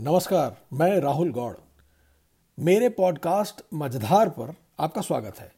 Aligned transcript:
नमस्कार, 0.00 0.56
मैं 0.72 1.00
राहुल 1.00 1.32
गौड़। 1.32 1.54
मेरे 2.58 2.88
पॉडकास्ट 2.88 3.62
मझधार 3.74 4.28
पर 4.28 4.54
आपका 4.80 5.00
स्वागत 5.02 5.38
है। 5.38 5.52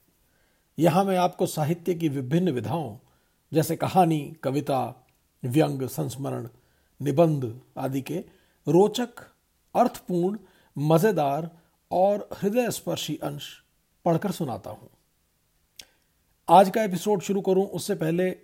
यहाँ 0.78 1.04
मैं 1.04 1.16
आपको 1.16 1.46
साहित्य 1.46 1.94
की 1.94 2.08
विभिन्न 2.08 2.50
विधाओं, 2.50 2.96
जैसे 3.52 3.76
कहानी, 3.76 4.36
कविता, 4.42 5.06
व्यंग, 5.44 5.82
संस्मरण, 5.82 6.48
निबंध 7.02 7.60
आदि 7.78 8.00
के 8.00 8.18
रोचक, 8.68 9.08
अर्थपूर्ण, 9.74 10.38
मज़ेदार 10.78 11.50
और 11.92 12.28
हृदय 12.42 12.70
स्पर्शी 12.70 13.16
अंश 13.16 13.62
पढ़कर 14.04 14.30
सुनाता 14.30 14.70
हूँ। 14.70 14.90
आज 16.48 16.70
का 16.70 16.82
एपिसोड 16.82 17.20
शुरू 17.20 17.40
करूँ, 17.40 17.66
उससे 17.66 17.94
पहले 17.94 18.36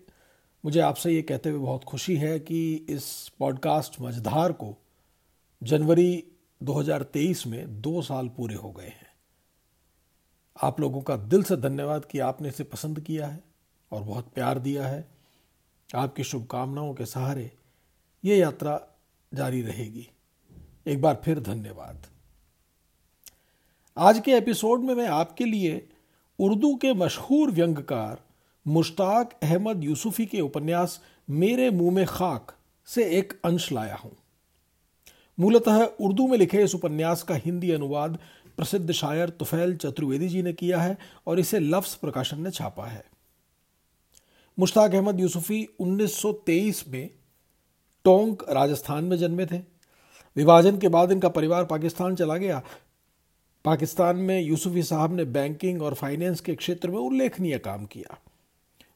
मुझे 0.65 0.81
आपसे 0.81 1.13
ये 1.13 1.23
कहते 1.23 1.51
हुए 1.51 1.61
बहुत 1.61 1.85
खुशी 1.85 2.17
है 2.17 2.41
कि 2.41 2.75
इस 2.75 3.33
पॉडकास्ट 3.39 4.01
मझधार 4.01 4.53
को 4.53 4.79
जनवरी 5.65 6.25
2023 6.62 7.47
में 7.47 7.80
दो 7.80 8.02
साल 8.02 8.29
पूरे 8.29 8.55
हो 8.55 8.73
गए 8.73 8.87
हैं। 8.87 9.07
आप 10.62 10.80
लोगों 10.80 11.02
का 11.02 11.16
दिल 11.16 11.43
से 11.43 11.57
धन्यवाद 11.57 12.05
कि 12.05 12.19
आपने 12.19 12.48
इसे 12.48 12.65
पसंद 12.65 13.01
किया 13.01 13.27
है 13.27 13.45
और 13.93 14.02
बहुत 14.02 14.29
प्यार 14.29 14.59
दिया 14.59 14.87
है। 14.87 15.09
आपकी 15.95 16.24
शुभकामनाओं 16.24 16.95
के 16.95 17.07
सहारे 17.07 17.51
ये 18.24 18.37
यात्रा 18.37 18.83
जारी 19.35 19.62
रहेगी। 19.62 20.09
एक 20.87 21.02
बार 21.02 21.23
फिर 21.24 21.41
धन्यवाद। 21.41 22.07
आज 23.99 24.19
के 24.19 24.33
एपिसोड 24.33 24.80
में 24.80 24.95
मैं 24.95 25.09
आपके 25.09 25.45
लिए 25.45 25.88
उर्दू 26.38 26.74
के 26.74 26.95
मशहूर 26.95 27.51
व्यंगकार 27.51 28.23
मुश्ताक 28.66 29.38
अहमद 29.43 29.85
यूसुफी 29.85 30.27
के 30.27 30.41
उपन्यास 30.41 31.01
मेरे 31.30 31.71
मुँह 31.71 31.95
में 31.95 32.07
खाक 32.07 32.57
से 32.87 33.05
एक 33.19 33.41
अंश 33.45 33.73
लाया 33.73 33.96
हूँ। 33.96 34.16
मूलतः 35.41 35.84
उर्दू 36.01 36.27
में 36.27 36.38
लिखे 36.38 36.62
इस 36.62 36.74
उपन्यास 36.74 37.23
का 37.23 37.34
हिंदी 37.34 37.70
अनुवाद 37.70 38.19
प्रसिद्ध 38.56 38.93
शायर 38.93 39.29
तुफैल 39.29 39.77
चतुर्वेदी 39.77 40.29
जी 40.29 40.43
ने 40.43 40.52
किया 40.52 40.80
है 40.80 40.99
और 41.27 41.40
इसे 41.40 41.59
लफ्स 41.59 41.95
प्रकाशन 41.95 42.40
ने 42.40 42.51
छापा 42.51 42.87
है। 42.87 43.04
मुश्ताक 44.59 44.95
अहमद 44.95 45.21
यूसुफी 45.21 45.68
1923 45.80 46.88
में 46.88 47.10
टोंक 48.05 48.45
राजस्थान 48.51 49.05
में 49.05 49.16
जन्मे 49.16 49.46
थे। 49.46 49.59
विभाजन 50.37 50.79
के 50.79 50.88
बाद 50.88 51.12
इनका 51.12 51.29
परिवार 51.29 51.65
पाकिस्तान 51.65 52.15
चला 52.16 52.37
गया। 52.37 52.62
पाकिस्तान 53.65 54.16
में 54.16 54.40
यूसुफी 54.40 54.82
साहब 54.82 55.16
ने 55.16 55.24
बैंकिंग 55.24 55.82
और 55.82 55.95
फाइनेंस 55.95 56.40
के 56.40 56.55
क्षेत्र 56.55 56.90
में 56.90 56.99
उल्लेखनीय 56.99 57.59
काम 57.59 57.87
किया 57.87 58.18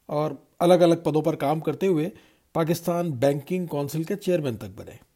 और 0.09 0.47
अलग 0.61 0.81
अलग 0.81 1.05
पदों 1.05 1.23
पर 1.23 1.37
काम 1.37 1.61
करते 1.61 1.87
हुए 1.87 2.13
पाकिस्तान 2.55 3.13
बैंकिंग 3.13 3.69
काउंसिल 3.69 4.05
के 4.05 4.17
चेयरमैन 4.17 4.57
तक 4.57 4.69
बने। 4.69 5.08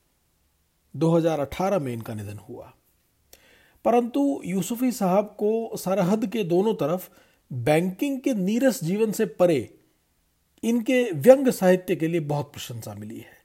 2018 0.97 1.79
में 1.79 1.93
इनका 1.93 2.15
निधन 2.15 2.39
हुआ। 2.39 2.75
परंतु 3.85 4.43
यूसुफी 4.45 4.93
साहब 4.93 5.25
को 5.25 5.77
सरहद 5.77 6.27
के 6.27 6.45
दोनों 6.45 6.75
तरफ़ 6.75 7.09
बैंकिंग 7.53 8.21
के 8.21 8.34
नीरस 8.34 8.84
जीवन 8.84 9.12
से 9.12 9.27
परे 9.27 9.75
इनके 10.65 11.11
व्यंग 11.12 11.49
साहित्य 11.49 11.97
के 11.97 12.09
लिए 12.09 12.21
बहुत 12.21 12.53
प्रशंसा 12.53 12.95
मिली 12.95 13.19
है। 13.19 13.43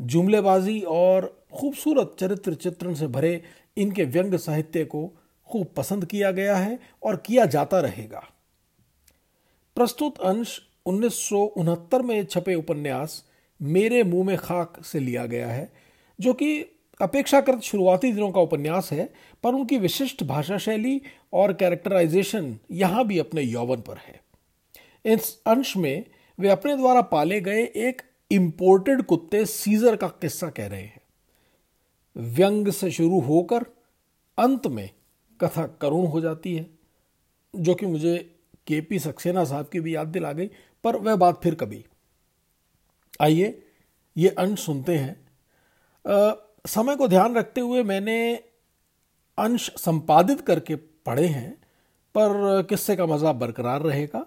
जुमलेबाजी 0.00 0.80
और 0.80 1.46
खूबसूरत 1.52 2.16
चरित्र 2.20 2.54
चित्रण 2.54 2.94
से 2.94 3.06
भरे 3.06 3.42
इनके 3.76 4.04
व्यंग 4.04 4.34
साहित्य 4.34 4.84
को 4.84 5.12
खूब 5.48 5.66
पसंद 5.76 6.04
किया 6.04 6.30
गया 6.30 6.56
है 6.56 6.78
और 7.02 7.16
किया 7.16 7.46
जाता 7.46 7.80
रहेगा। 7.80 8.24
प्रस्तुत 9.74 10.18
अंश 10.18 10.60
उन्नीस 10.86 11.28
सौ 11.28 11.36
उनहत्तर 11.36 12.02
में 12.02 12.24
छपे 12.24 12.54
उपन्यास 12.54 13.24
मेरे 13.62 14.02
मुँह 14.02 14.26
में 14.26 14.38
खाक 14.38 14.84
से 14.84 15.00
लिया 15.00 15.26
गया 15.26 15.48
है। 15.48 15.85
जो 16.20 16.34
कि 16.34 16.62
अपेक्षाकृत 17.00 17.60
शुरुआती 17.60 18.12
दिनों 18.12 18.30
का 18.30 18.40
उपन्यास 18.40 18.92
है, 18.92 19.12
पर 19.42 19.54
उनकी 19.54 19.78
विशिष्ट 19.78 20.24
भाषा 20.24 20.58
शैली 20.58 21.02
और 21.32 21.52
कैरेक्टराइजेशन 21.52 22.58
यहाँ 22.70 23.06
भी 23.06 23.18
अपने 23.18 23.42
यौवन 23.42 23.80
पर 23.80 23.96
है। 23.96 24.20
इस 25.04 25.42
अंश 25.46 25.76
में 25.76 26.04
वे 26.38 26.48
अपने 26.48 26.76
द्वारा 26.76 27.00
पाले 27.00 27.40
गए 27.40 27.62
एक 27.62 28.02
इंपोर्टेड 28.30 29.02
कुत्ते 29.02 29.46
सीजर 29.46 29.96
का 29.96 30.08
किस्सा 30.08 30.50
कह 30.50 30.66
रहे 30.66 30.82
हैं। 30.82 31.00
व्यंग 32.16 32.70
से 32.70 32.90
शुरू 32.90 33.20
होकर 33.20 33.62
अंत 34.38 34.66
में 34.66 34.90
कथा 35.40 35.66
करुण 35.66 36.06
हो 36.06 36.20
जाती 36.20 36.56
है, 36.56 36.70
जो 37.56 37.74
कि 37.74 37.86
मुझे 37.86 38.34
के 38.66 38.80
पी 38.80 38.98
सक्सेना 38.98 39.44
साहब 39.44 39.68
की 39.68 39.80
भी 39.80 39.94
याद 39.94 40.08
दिला 40.08 40.32
गई, 40.32 40.50
पर 40.84 40.96
वह 40.96 41.16
बात 41.16 41.42
फिर 41.42 41.54
कभी। 41.54 41.84
आइए 43.20 43.62
ये 44.16 44.28
अंश 44.28 44.60
सुनते 44.60 44.98
हैं। 44.98 45.25
समय 46.06 46.96
को 46.96 47.08
ध्यान 47.08 47.34
रखते 47.36 47.60
हुए 47.60 47.82
मैंने 47.82 48.34
अंश 49.38 49.70
संपादित 49.78 50.40
करके 50.40 50.74
पढ़े 50.76 51.26
हैं, 51.26 51.52
पर 52.14 52.62
किस्से 52.68 52.96
का 52.96 53.06
मज़ा 53.06 53.32
बरकरार 53.32 53.82
रहेगा। 53.82 54.24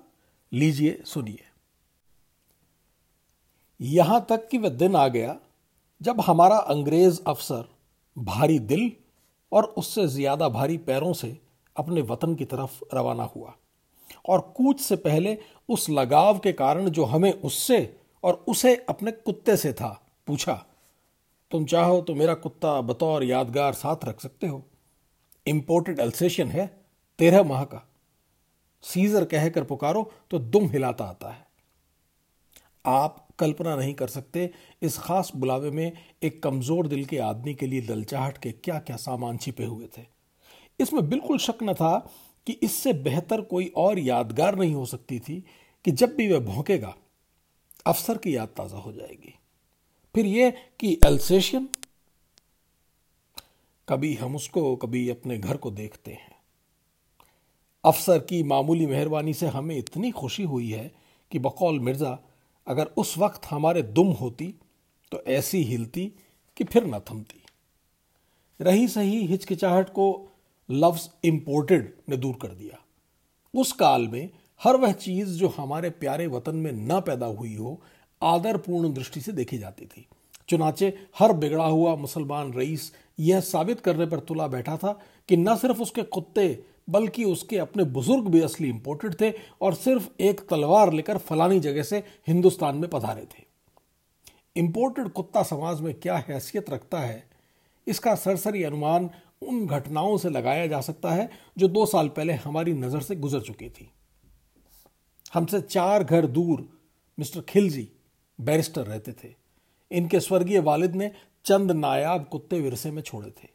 लीजिए, 0.52 1.02
सुनिए। 1.06 1.44
यहाँ 3.80 4.26
तक 4.30 4.48
कि 4.48 4.58
वह 4.58 4.70
दिन 4.70 4.96
आ 4.96 5.08
गया 5.08 5.36
जब 6.02 6.22
हमारा 6.22 6.58
अंग्रेज़ 6.58 7.20
अफसर 7.28 7.66
भारी 8.18 8.60
दिल 8.62 8.92
और 9.52 9.64
उससे 9.78 10.08
ज़्यादा 10.08 10.50
भारी 10.50 10.78
पैरों 10.78 11.14
से 11.14 11.38
अपने 11.76 12.02
वतन 12.02 12.36
की 12.36 12.46
तरफ़ 12.46 12.80
रवाना 12.94 13.24
हुआ 13.36 13.54
और 14.28 14.40
कूच 14.58 14.80
से 14.80 14.96
पहले 14.96 15.38
उस 15.70 15.90
लगाव 15.90 16.40
के 16.40 16.52
कारण 16.54 16.90
जो 16.90 17.06
हमें 17.06 17.32
उससे 17.34 17.80
और 18.24 18.44
उसे 18.48 18.76
अपने 18.90 19.12
कुत्ते 19.12 19.58
से 19.58 19.74
था 19.74 19.90
पूछा 20.28 20.64
तुम 21.52 21.66
चाहो 21.66 22.02
तो 22.02 22.16
मेरा 22.16 22.34
कुत्ता 22.36 22.80
बतौर 22.82 23.24
यादगार 23.24 23.74
साथ 23.74 24.06
रख 24.06 24.20
सकते 24.22 24.48
हो। 24.48 24.64
इंपोर्टेड 25.46 26.00
अल्सेशन 26.00 26.48
है, 26.48 26.66
तेरह 27.20 27.44
माह 27.44 27.64
का। 27.64 27.86
सीजर 28.84 29.26
कहकर 29.26 29.64
पुकारो 29.64 30.12
तो 30.32 30.40
दुम 30.40 30.70
हिलाता 30.70 31.06
आता 31.06 31.30
है। 31.30 31.48
आप 32.86 33.26
कल्पना 33.40 33.76
नहीं 33.76 33.94
कर 33.94 34.08
सकते 34.08 34.50
इस 34.82 34.98
खास 34.98 35.32
बुलावे 35.36 35.72
में 35.72 35.92
एक 36.24 36.42
कमज़ोर 36.44 36.88
दिल 36.88 37.04
के 37.06 37.18
आदमी 37.20 37.54
के 37.54 37.68
लिए 37.68 37.82
ललचाहट 37.82 38.38
के 38.38 38.52
क्या 38.54 38.80
क्या 38.80 38.96
सामान 38.98 39.38
छिपे 39.38 39.66
हुए 39.66 39.88
थे। 39.98 40.06
इसमें 40.80 41.08
बिल्कुल 41.10 41.38
शक 41.38 41.64
न 41.64 41.74
था 41.74 41.98
कि 42.48 42.54
इससे 42.64 42.94
बेहतर 42.96 43.42
कोई 43.42 43.72
और 43.78 44.00
यादगार 44.00 44.56
नहीं 44.56 44.74
हो 44.74 44.86
सकती 44.86 45.20
थी 45.20 45.44
कि 45.86 45.92
जब 45.92 46.16
भी 46.16 46.32
वह 46.34 46.40
भौंकेगा, 46.46 46.96
अफसर 47.86 48.18
की 48.18 48.36
याद 48.36 48.50
ताज़ा 48.58 48.78
हो 48.78 48.92
जाएगी। 48.92 49.34
फिर 50.16 50.26
ये 50.26 50.52
कि 50.80 50.98
एल्सेशियन 51.06 51.68
कभी 53.88 54.14
हम 54.16 54.36
उसको, 54.36 54.76
कभी 54.76 55.10
अपने 55.10 55.38
घर 55.38 55.58
को 55.58 55.72
देखते 55.72 56.12
हैं। 56.12 56.36
अफसर 57.84 58.20
की 58.20 58.42
मामूली 58.44 58.86
मेहरबानी 58.86 59.34
से 59.34 59.48
हमें 59.48 59.76
इतनी 59.78 60.12
खुशी 60.12 60.44
हुई 60.44 60.70
है 60.72 60.92
कि 61.32 61.40
बकौल 61.40 61.80
मिर्ज़ा, 61.80 62.18
अगर 62.68 62.86
उस 62.98 63.18
वक्त 63.18 63.46
हमारे 63.46 63.82
दुम 63.82 64.08
होती 64.12 64.54
तो 65.12 65.22
ऐसी 65.28 65.64
हिलती 65.64 66.06
कि 66.58 66.64
फिर 66.64 66.86
न 66.86 67.00
थमती। 67.00 67.42
रही 68.60 68.88
सही 68.88 69.26
हिचकिचाहट 69.26 69.90
को 69.90 70.08
लफ्ज 70.70 71.10
इंपोर्टेड 71.24 71.94
ने 72.10 72.18
दूर 72.18 72.36
कर 72.42 72.48
दिया। 72.48 72.80
उस 73.54 73.72
काल 73.72 74.08
में 74.08 74.30
हर 74.62 74.76
वह 74.76 74.92
चीज़ 74.92 75.30
जो 75.30 75.48
हमारे 75.48 75.90
प्यारे 75.90 76.28
वतन 76.28 76.56
में 76.56 76.72
न 76.72 77.00
पैदा 77.02 77.26
हुई 77.26 77.56
हो 77.56 77.82
आदरपूर्ण 78.22 78.94
दृष्टि 78.94 79.22
से 79.22 79.32
देखी 79.32 79.58
जाती 79.58 79.86
थी। 79.86 80.06
चुनाचे 80.50 80.94
हर 81.20 81.34
बिगड़ा 81.34 81.66
हुआ 81.66 81.96
मुसलमान 81.96 82.54
रईस 82.54 82.92
यह 83.20 83.40
साबित 83.42 83.80
करने 83.80 84.06
पर 84.06 84.20
तुला 84.20 84.48
बैठा 84.48 84.78
था 84.78 84.92
कि 85.30 85.38
न 85.38 85.56
सिर्फ़ 85.56 85.82
उसके 85.82 86.04
कुत्ते, 86.04 86.64
बल्कि 86.90 87.24
उसके 87.24 87.58
अपने 87.58 87.84
बुज़ुर्ग 87.86 88.28
भी 88.28 88.42
असली 88.42 88.70
इंपोर्टेड 88.70 89.20
थे 89.22 89.32
और 89.62 89.74
सिर्फ़ 89.74 90.08
एक 90.20 90.40
तलवार 90.50 90.94
लेकर 90.94 91.18
फलानी 91.18 91.60
जगह 91.60 91.84
से 91.84 92.04
हिंदुस्तान 92.28 92.76
में 92.76 92.90
पधारे 92.90 93.26
थे। 93.26 93.44
इंपोर्टेड 94.56 95.10
कुत्ता 95.10 95.44
समाज 95.44 95.82
में 95.82 95.94
क्या 95.94 96.18
हैसियत 96.30 96.70
रखता 96.70 97.00
है? 97.00 97.24
इसका 97.88 98.16
सरसरी 98.16 98.64
अनुमान 98.64 99.10
उन 99.42 99.66
घटनाओं 99.68 100.18
से 100.18 100.30
लगाया 100.30 100.66
जा 100.68 100.82
सकता 100.82 101.12
है 101.12 101.30
जो 101.58 101.68
दो 101.68 101.86
साल 101.86 102.08
पहले 102.08 102.34
हमारी 102.36 102.74
नज़र 102.74 103.02
से 103.02 103.16
गुजर 103.16 103.42
चुकी 103.42 103.70
थी। 103.70 103.90
हमसे 105.34 105.62
चार 105.62 106.04
घर 106.04 106.26
दूर, 106.28 106.68
मिस्टर 107.18 107.42
खिलजी 107.42 107.88
बैरिस्टर 108.40 108.82
रहते 108.82 109.12
थे। 109.24 109.34
इनके 109.92 110.20
स्वर्गीय 110.20 110.60
वालिद 110.60 110.96
ने 110.96 111.12
चंद 111.46 111.72
नायाब 111.72 112.26
कुत्ते 112.26 112.60
विरसे 112.60 112.92
में 112.92 113.02
छोड़े 113.02 113.30
थे। 113.30 113.48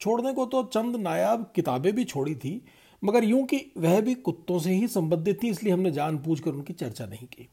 छोड़ने 0.00 0.32
को 0.32 0.46
तो 0.46 0.62
चंद 0.64 0.96
नायाब 0.96 1.52
किताबें 1.54 1.92
भी 1.94 2.04
छोड़ी 2.04 2.34
थी, 2.34 2.62
मगर 3.02 3.24
यूँ 3.24 3.44
कि 3.46 3.72
वह 3.78 4.00
भी 4.00 4.14
कुत्तों 4.14 4.58
से 4.58 4.72
ही 4.72 4.88
संबंधित 4.88 5.42
थी, 5.42 5.48
इसलिए 5.48 5.72
हमने 5.72 5.90
जानबूझकर 5.90 6.50
उनकी 6.50 6.72
चर्चा 6.72 7.06
नहीं 7.06 7.26
की। 7.26 7.48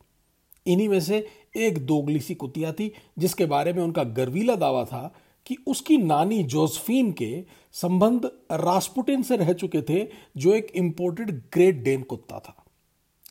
इन्हीं 0.65 0.89
में 0.89 0.99
से 0.99 1.27
एक 1.55 1.85
दोगली 1.85 2.19
सी 2.19 2.35
कुतिया 2.35 2.71
थी, 2.71 2.91
जिसके 3.19 3.45
बारे 3.45 3.73
में 3.73 3.83
उनका 3.83 4.03
गर्वीला 4.03 4.55
दावा 4.55 4.83
था 4.85 5.13
कि 5.45 5.57
उसकी 5.67 5.97
नानी 5.97 6.43
जोसफीन 6.43 7.11
के 7.11 7.43
संबंध 7.73 8.25
रास्पुटिन 8.51 9.23
से 9.23 9.37
रह 9.37 9.53
चुके 9.53 9.81
थे, 9.81 10.07
जो 10.37 10.53
एक 10.53 10.71
इंपोर्टेड 10.75 11.31
ग्रेट 11.53 11.83
डेन 11.83 12.03
कुत्ता 12.03 12.39
था। 12.39 12.65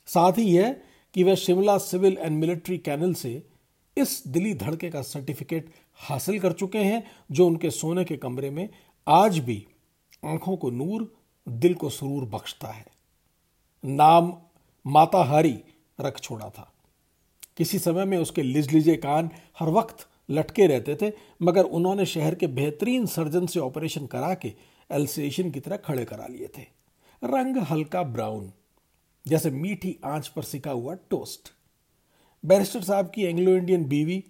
साथ 0.07 0.37
ही 0.37 0.43
यह 0.43 0.75
कि 1.15 1.23
वह 1.23 1.35
Shimla 1.35 1.77
civil 1.77 2.17
and 2.19 2.39
military 2.39 2.77
canal 2.77 3.13
से 3.13 3.43
इस 3.97 4.23
दिली 4.27 4.53
धड़के 4.53 4.89
का 4.89 5.01
सर्टिफिकेट 5.01 5.69
हासिल 5.95 6.39
कर 6.39 6.51
चुके 6.51 6.77
हैं, 6.77 7.03
जो 7.31 7.47
उनके 7.47 7.69
सोने 7.69 8.05
के 8.05 8.17
कमरे 8.17 8.49
में 8.49 8.69
आज 9.07 9.39
भी 9.39 9.67
आँखों 10.25 10.57
को 10.57 10.69
नूर, 10.69 11.15
दिल 11.49 11.73
को 11.73 11.89
सुरूर 11.89 12.25
बख्शता 12.25 12.67
है। 12.67 12.85
नाम 13.85 14.37
माता 14.87 15.23
हरी 15.23 15.59
रख 16.01 16.19
छोड़ा 16.19 16.49
था। 16.49 16.73
किसी 17.57 17.79
समय 17.79 18.05
में 18.05 18.17
उसके 18.17 18.41
लिजलिजे 18.41 18.95
कान 18.95 19.29
हर 19.59 19.69
वक्त 19.69 20.07
लटके 20.29 20.67
रहते 20.67 20.97
थे, 21.01 21.11
मगर 21.41 21.63
उन्होंने 21.63 22.05
शहर 22.05 22.35
के 22.35 22.47
बेहतरीन 22.47 23.05
सर्जन 23.05 23.45
से 23.45 23.59
ऑपरेशन 23.59 24.05
करा 24.05 24.33
के 24.33 24.53
एल्सेशन 24.91 25.51
की 25.51 25.59
तरह 25.59 25.77
खड़े 25.77 26.05
करा 26.05 26.27
लिए 26.27 26.47
थे। 26.57 26.61
रंग 27.23 27.57
हल्का 27.57 28.03
ब्राउन 28.03 28.51
जैसे 29.27 29.49
मीठी 29.49 29.97
आँच 30.05 30.27
पर 30.27 30.43
सिका 30.43 30.71
हुआ 30.71 30.93
टोस्ट। 30.93 31.51
बैरिस्टर 32.45 32.81
साहब 32.81 33.11
की 33.15 33.23
एंग्लो 33.23 33.51
इंडियन 33.51 33.85
बीवी, 33.85 34.23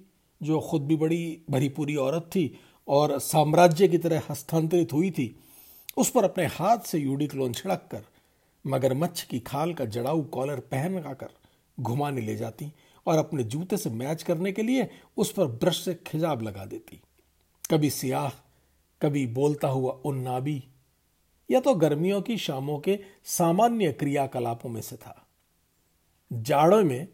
जो 0.44 0.60
खुद 0.60 0.82
भी 0.82 0.96
बड़ी 0.96 1.42
भरी 1.50 1.70
पूरी 1.70 1.96
औरत 1.96 2.24
थी 2.24 2.60
और 2.88 3.20
साम्राज्य 3.20 3.88
की 3.88 3.98
तरह 3.98 4.22
हस्तांतरित 4.30 4.94
हुई 4.94 5.12
थी, 5.12 5.40
उस 5.98 6.10
पर 6.10 6.24
अपने 6.24 6.46
हाथ 6.46 6.78
से 6.78 7.00
यूडिक्लोन 7.00 7.54
छिड़क 7.54 7.88
कर 7.92 8.04
मगरमच्छ 8.68 9.24
की 9.24 9.40
खाल 9.40 9.74
का 9.74 9.86
जड़ाऊ 9.86 10.24
कॉलर 10.24 10.60
पहन 10.60 11.00
कर 11.14 11.30
घुमाने 11.80 12.22
ले 12.22 12.36
जाती 12.36 12.72
और 13.08 13.18
अपने 13.18 13.44
जूते 13.44 13.78
से 13.78 13.90
मैच 13.90 14.24
करने 14.24 14.52
के 14.52 14.64
लिए 14.64 14.90
उस 15.18 15.32
पर 15.32 15.46
ब्रश 15.46 15.84
से 15.86 15.94
खिजाब 16.08 16.42
लगा 16.42 16.66
देती। 16.66 17.02
कभी 17.72 17.90
सियाह, 17.90 18.30
कभी 19.02 19.28
बोलता 19.28 19.68
हुआ 19.68 19.92
उन्नाबी 19.92 20.64
या 21.50 21.60
तो 21.60 21.74
गर्मियों 21.76 22.22
की 22.22 22.38
शामों 22.38 22.80
के 22.80 23.00
सामान्य 23.24 23.92
क्रियाकलापों 23.94 24.70
में 24.70 24.82
से 24.82 24.96
था। 24.96 25.28
जाड़ों 26.32 26.84
में 26.84 27.08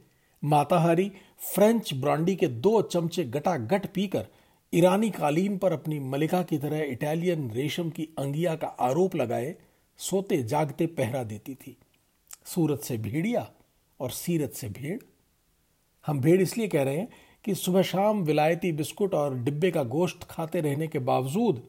माताहारी 0.44 1.12
फ्रेंच 1.54 1.94
ब्रांडी 1.94 2.36
के 2.36 2.48
दो 2.48 2.82
चमचे 2.82 3.24
गटा 3.24 3.58
गट 3.58 3.86
पीकर 3.94 4.28
ईरानी 4.74 5.10
कालीन 5.10 5.58
पर 5.58 5.72
अपनी 5.72 6.00
मलिका 6.00 6.44
की 6.44 6.58
तरह 6.58 6.82
इटालियन 6.82 7.50
रेशम 7.52 7.90
की 7.90 8.08
अंगिया 8.18 8.56
का 8.56 8.68
आरोप 8.68 9.16
लगाए, 9.16 9.56
सोते 9.98 10.44
जागते 10.44 10.86
पहरा 10.88 11.24
देती 11.24 11.56
थी। 11.56 11.78
सूरत 12.46 12.82
से 12.82 12.98
भेड़िया 12.98 13.50
और 14.00 14.12
सीरत 14.12 14.52
से 14.52 14.70
भेड़। 14.70 14.98
हम 16.08 16.20
भेड़ 16.20 16.42
इसलिए 16.42 16.68
कह 16.68 16.84
रहे 16.84 16.98
हैं 16.98 17.08
कि 17.44 17.56
सुबह 17.56 17.82
शाम 17.82 18.22
विलायती 18.22 18.72
बिस्कुट 18.72 19.14
और 19.14 19.36
डिब्बे 19.40 19.72
का 19.72 19.84
गोश्त 19.84 20.24
खाते 20.24 20.62
रहने 20.62 20.88
के 20.88 21.00
बावजूद 21.00 21.62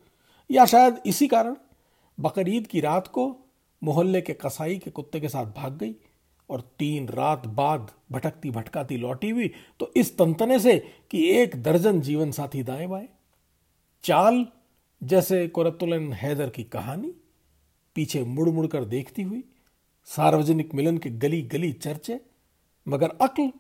या 0.50 0.65
शायद 0.67 1.00
इसी 1.06 1.26
कारण 1.26 1.56
बकरीद 2.20 2.67
की 2.67 2.81
रात 2.81 3.06
को 3.06 3.37
मोहल्ले 3.82 4.20
के 4.20 4.32
कसाई 4.35 4.79
के 4.79 4.91
कुत्ते 4.91 5.20
के 5.20 5.29
साथ 5.29 5.47
भाग 5.47 5.76
गई 5.79 5.94
और 6.50 6.61
तीन 6.79 7.09
रात 7.09 7.47
बाद 7.47 7.91
भटकती 8.12 8.50
भटकाती 8.50 8.97
लौटी 8.97 9.31
हुई 9.31 9.50
तो 9.81 9.93
इस 9.97 10.17
तंतने 10.19 10.59
से 10.59 10.79
कि 11.11 11.25
एक 11.31 11.62
दर्जन 11.62 12.00
जीवन 12.00 12.31
साथी 12.31 12.62
दाएँ 12.62 12.87
बाएँ। 12.87 13.09
चाल 14.05 14.47
जैसे 15.03 15.49
कुरतुलन 15.49 16.12
हैदर 16.12 16.50
की 16.50 16.64
कहानी, 16.64 17.14
पीछे 17.94 18.23
मुड़ 18.25 18.49
मुड़ 18.49 18.67
कर 18.67 18.85
देखती 18.85 19.23
हुई, 19.23 19.44
सार्वजनिक 20.05 20.75
मिलन 20.75 20.99
के 20.99 21.11
गली 21.11 21.43
गली 21.43 21.73
चर्चे, 21.73 22.20
मगर 22.88 23.11
अक्ल 23.23 23.50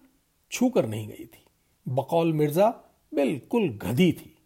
छू 0.52 0.68
कर 0.68 0.86
नहीं 0.86 1.08
गई 1.08 1.24
थी। 1.24 1.44
बकौल 1.88 2.32
मिर्ज़ा 2.32 2.68
बिल्कुल 3.14 3.68
गधी 3.68 4.12
थी। 4.12 4.36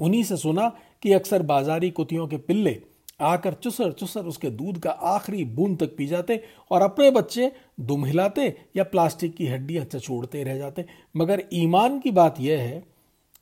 उन्हीं 0.00 0.24
से 0.24 0.36
सुना 0.36 0.68
कि 1.02 1.12
अक्सर 1.12 1.42
बाजारी 1.42 1.90
कुतियों 1.90 2.28
के 2.28 2.36
पिल्ले 2.36 2.82
आकर 3.22 3.54
चुसर 3.54 3.92
चुसर 3.92 4.24
उसके 4.24 4.50
दूध 4.50 4.78
का 4.78 4.90
आखिरी 4.90 5.44
बूंद 5.46 5.78
तक 5.78 5.96
पी 5.96 6.06
जाते 6.06 6.40
और 6.70 6.82
अपने 6.82 7.10
बच्चे 7.10 7.50
दुम 7.82 8.04
हिलाते 8.04 8.46
या 8.76 8.84
प्लास्टिक 8.84 9.34
की 9.36 9.46
हड्डियाँ 9.46 9.84
चचोड़ते 9.84 10.42
रह 10.44 10.58
जाते। 10.58 10.84
मगर 11.16 11.42
ईमान 11.52 11.98
की 12.00 12.10
बात 12.10 12.40
यह 12.40 12.60
है 12.60 12.82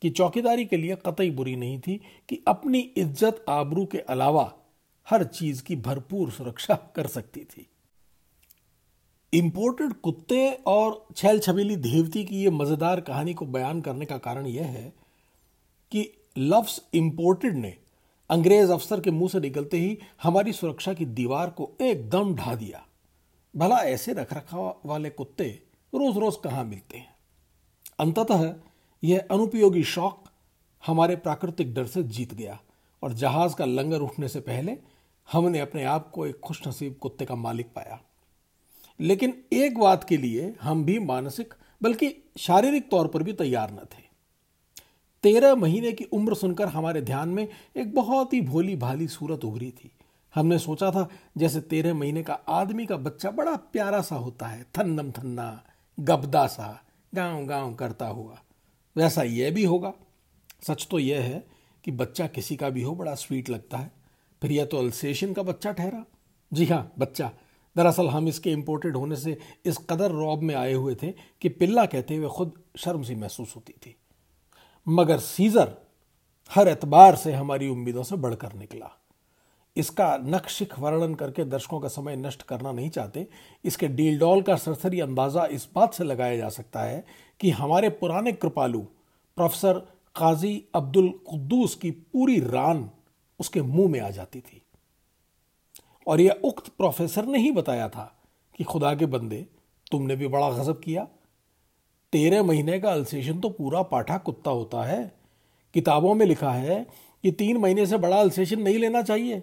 कि 0.02 0.10
चौकीदारी 0.10 0.64
के 0.64 0.76
लिए 0.76 0.96
कतई 1.06 1.30
बुरी 1.30 1.56
नहीं 1.56 1.78
थी 1.80 2.00
कि 2.28 2.42
अपनी 2.48 2.80
इज़्ज़त 2.96 3.44
आबरू 3.48 3.84
के 3.86 3.98
अलावा 3.98 4.52
हर 5.06 5.24
चीज़ 5.24 5.62
की 5.62 5.76
भरपूर 5.78 6.30
सुरक्षा 6.30 6.74
कर 6.96 7.06
सकती 7.06 7.40
थी। 7.40 7.66
इंपोर्टेड 9.32 9.92
कुत्ते 9.94 10.48
और 10.66 11.06
छैल 11.16 11.38
छबीली 11.38 11.76
देवती 11.78 12.24
की 12.24 12.42
यह 12.44 12.50
मज़ेदार 12.50 13.00
कहानी 13.00 13.34
को 13.34 13.46
बयान 13.46 13.80
करने 13.80 14.04
का 14.04 14.18
कारण 14.18 14.46
यह 14.46 14.66
है 14.66 14.92
कि 15.92 16.10
लफ्स 16.38 16.80
इंपोर्टेड 16.94 17.54
ने 17.54 17.74
अंग्रेज़ 18.30 18.72
अफसर 18.72 19.00
के 19.00 19.10
मुँह 19.10 19.28
से 19.28 19.40
निकलते 19.40 19.76
ही 19.76 19.98
हमारी 20.22 20.52
सुरक्षा 20.52 20.94
की 20.94 21.04
दीवार 21.04 21.50
को 21.50 21.72
एकदम 21.80 22.34
ढा 22.34 22.54
दिया। 22.54 22.86
भला 23.56 23.76
ऐसे 23.76 24.12
रख 24.12 24.32
रखाव 24.32 24.80
वाले 24.86 25.10
कुत्ते 25.10 25.62
रोज 25.94 26.18
रोज 26.18 26.36
कहाँ 26.44 26.64
मिलते 26.64 26.98
हैं? 26.98 27.14
अंततः 27.98 28.54
यह 29.04 29.26
अनुपयोगी 29.30 29.84
शौक 29.84 30.24
हमारे 30.86 31.16
प्राकृतिक 31.16 31.74
डर 31.74 31.86
से 31.86 32.02
जीत 32.02 32.34
गया 32.34 32.60
और 33.02 33.12
जहाज़ 33.12 33.54
का 33.54 33.64
लंगर 33.64 34.00
उठने 34.00 34.28
से 34.28 34.40
पहले 34.40 34.78
हमने 35.32 35.60
अपने 35.60 35.84
आप 35.84 36.10
को 36.10 36.26
एक 36.26 36.40
खुशनसीब 36.40 36.94
कुत्ते 36.94 37.24
का 37.24 37.34
मालिक 37.34 37.66
पाया। 37.66 38.00
लेकिन 39.00 39.44
एक 39.52 39.78
बात 39.78 40.04
के 40.04 40.16
लिए 40.16 40.54
हम 40.62 40.84
भी 40.84 40.98
मानसिक 40.98 41.54
बल्कि 41.82 42.30
शारीरिक 42.38 42.90
तौर 42.90 43.08
पर 43.08 43.22
भी 43.22 43.32
तैयार 43.32 43.70
न 43.70 43.76
थे। 43.76 44.07
तेरह 45.22 45.54
महीने 45.54 45.92
की 45.92 46.04
उम्र 46.04 46.34
सुनकर 46.34 46.68
हमारे 46.68 47.00
ध्यान 47.00 47.28
में 47.28 47.48
एक 47.76 47.94
बहुत 47.94 48.32
ही 48.32 48.40
भोली 48.40 48.76
भाली 48.76 49.08
सूरत 49.08 49.44
उभरी 49.44 49.70
थी। 49.70 49.92
हमने 50.34 50.58
सोचा 50.58 50.90
था, 50.90 51.08
जैसे 51.36 51.60
तेरह 51.60 51.94
महीने 51.94 52.22
का 52.22 52.34
आदमी 52.34 52.86
का 52.86 52.96
बच्चा 52.96 53.30
बड़ा 53.30 53.56
प्यारा 53.56 54.00
सा 54.00 54.16
होता 54.16 54.46
है, 54.46 54.62
थन्नम 54.62 55.10
थन्ना, 55.10 55.64
गबदा 56.00 56.46
सा, 56.46 56.82
गाँव 57.14 57.44
गाँव 57.44 57.74
करता 57.74 58.06
हुआ। 58.06 58.42
वैसा 58.96 59.22
यह 59.22 59.50
भी 59.50 59.64
होगा। 59.64 59.92
सच 60.62 60.88
तो 60.90 60.98
यह 60.98 61.20
है 61.20 61.46
कि 61.84 61.90
बच्चा 61.90 62.26
किसी 62.26 62.56
का 62.56 62.70
भी 62.70 62.82
हो, 62.82 62.94
बड़ा 62.94 63.14
स्वीट 63.14 63.50
लगता 63.50 63.78
है। 63.78 63.92
फिर 64.42 64.52
यह 64.52 64.64
तो 64.64 64.78
अल्सेशन 64.78 65.32
का 65.32 65.42
बच्चा 65.42 65.72
ठहरा। 65.72 66.04
जी 66.52 66.64
हाँ 66.64 66.92
बच्चा। 66.98 67.30
दरअसल 67.76 68.08
हम 68.08 68.28
इसके 68.28 68.52
इम्पोर्टेड 68.52 68.96
होने 68.96 69.16
से 69.16 69.38
इस 69.64 69.78
कदर 69.90 70.10
रौब 70.10 70.42
में 70.42 70.54
आए 70.54 70.72
हुए 70.72 70.94
थे 70.94 71.14
कि 71.40 71.48
पिल्ला 71.48 71.86
कहते 71.86 72.16
हुए 72.16 72.28
खुद 72.28 72.52
शर्म 72.76 73.02
सी 73.02 73.14
महसूस 73.14 73.56
होती 73.56 73.72
थी। 73.72 73.96
मगर 74.88 75.18
सीजर 75.18 75.70
हर 76.50 76.68
एतबार 76.68 77.16
से 77.16 77.32
हमारी 77.32 77.68
उम्मीदों 77.68 78.02
से 78.02 78.16
बढ़कर 78.16 78.52
निकला। 78.52 78.90
इसका 79.76 80.16
नक्शिक 80.16 80.78
वर्णन 80.78 81.14
करके 81.14 81.44
दर्शकों 81.44 81.80
का 81.80 81.88
समय 81.88 82.16
नष्ट 82.16 82.42
करना 82.42 82.72
नहीं 82.72 82.90
चाहते। 82.90 83.26
इसके 83.64 83.88
डील 83.88 84.18
डॉल 84.18 84.42
का 84.42 84.56
सरसरी 84.56 85.00
अंदाज़ा 85.00 85.44
इस 85.46 85.68
बात 85.74 85.94
से 85.94 86.04
लगाया 86.04 86.36
जा 86.36 86.48
सकता 86.48 86.82
है 86.82 87.04
कि 87.40 87.50
हमारे 87.50 87.88
पुराने 87.90 88.32
कृपालु, 88.32 88.80
प्रोफेसर 89.36 89.78
काजी 90.16 90.64
अब्दुल 90.74 91.08
कुद्दूस 91.08 91.74
की 91.74 91.90
पूरी 91.90 92.40
रान 92.40 92.90
उसके 93.40 93.62
मुँह 93.62 93.90
में 93.90 94.00
आ 94.00 94.10
जाती 94.10 94.40
थी। 94.40 94.62
और 96.06 96.20
यह 96.20 96.40
उक्त 96.44 96.68
प्रोफेसर 96.68 97.26
ने 97.26 97.38
ही 97.38 97.50
बताया 97.52 97.88
था 97.88 98.12
कि 98.54 98.64
खुदा 98.64 98.94
के 98.94 99.06
बंदे, 99.06 99.46
तुमने 99.90 100.16
भी 100.16 100.26
बड़ा 100.26 100.50
गजब 100.50 100.80
किया। 100.80 101.06
तेरह 102.12 102.42
महीने 102.42 102.78
का 102.80 102.90
अल्सेशन 102.90 103.40
तो 103.40 103.48
पूरा 103.50 103.82
पाठा 103.82 104.16
कुत्ता 104.18 104.50
होता 104.50 104.82
है। 104.82 105.00
किताबों 105.74 106.14
में 106.14 106.24
लिखा 106.26 106.50
है 106.50 106.86
कि 107.24 107.30
तीन 107.32 107.56
महीने 107.56 107.86
से 107.86 107.98
बड़ा 107.98 108.16
अल्सेशन 108.16 108.60
नहीं 108.62 108.78
लेना 108.78 109.02
चाहिए। 109.02 109.42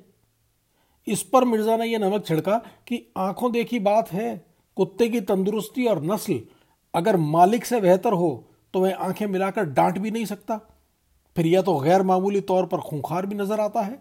इस 1.07 1.21
पर 1.23 1.45
मिर्ज़ा 1.45 1.77
ने 1.77 1.85
यह 1.85 1.99
नमक 1.99 2.25
छिड़का 2.25 2.57
कि 2.87 3.01
आँखों 3.17 3.51
देखी 3.51 3.79
बात 3.79 4.11
है, 4.11 4.45
कुत्ते 4.77 5.07
की 5.09 5.21
तंदुरुस्ती 5.21 5.85
और 5.85 6.03
नस्ल। 6.03 6.39
अगर 6.93 7.17
मालिक 7.17 7.65
से 7.65 7.81
बेहतर 7.81 8.13
हो 8.13 8.51
तो 8.73 8.79
वह 8.79 8.95
आँखें 8.95 9.25
मिलाकर 9.27 9.63
डांट 9.65 9.97
भी 9.97 10.11
नहीं 10.11 10.25
सकता। 10.25 10.59
फिर 11.35 11.45
यह 11.45 11.61
तो 11.61 11.77
गैर 11.79 12.01
मामूली 12.03 12.41
तौर 12.41 12.65
पर 12.65 12.79
खूंखार 12.79 13.25
भी 13.25 13.35
नज़र 13.35 13.59
आता 13.59 13.81
है। 13.81 13.97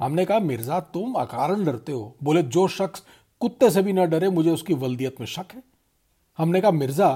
हमने 0.00 0.24
कहा, 0.24 0.38
मिर्ज़ा, 0.40 0.78
तुम 0.80 1.12
अकारण 1.14 1.64
डरते 1.64 1.92
हो। 1.92 2.16
बोले, 2.22 2.42
जो 2.42 2.66
शख्स 2.68 3.02
कुत्ते 3.40 3.70
से 3.70 3.82
भी 3.82 3.92
ना 3.92 4.04
डरे, 4.04 4.28
मुझे 4.30 4.50
उसकी 4.50 4.74
वल्दियत 4.74 5.20
में 5.20 5.26
शक 5.26 5.54
है। 5.54 5.62
हमने 6.38 6.60
कहा, 6.60 6.70
मिर्ज़ा 6.72 7.08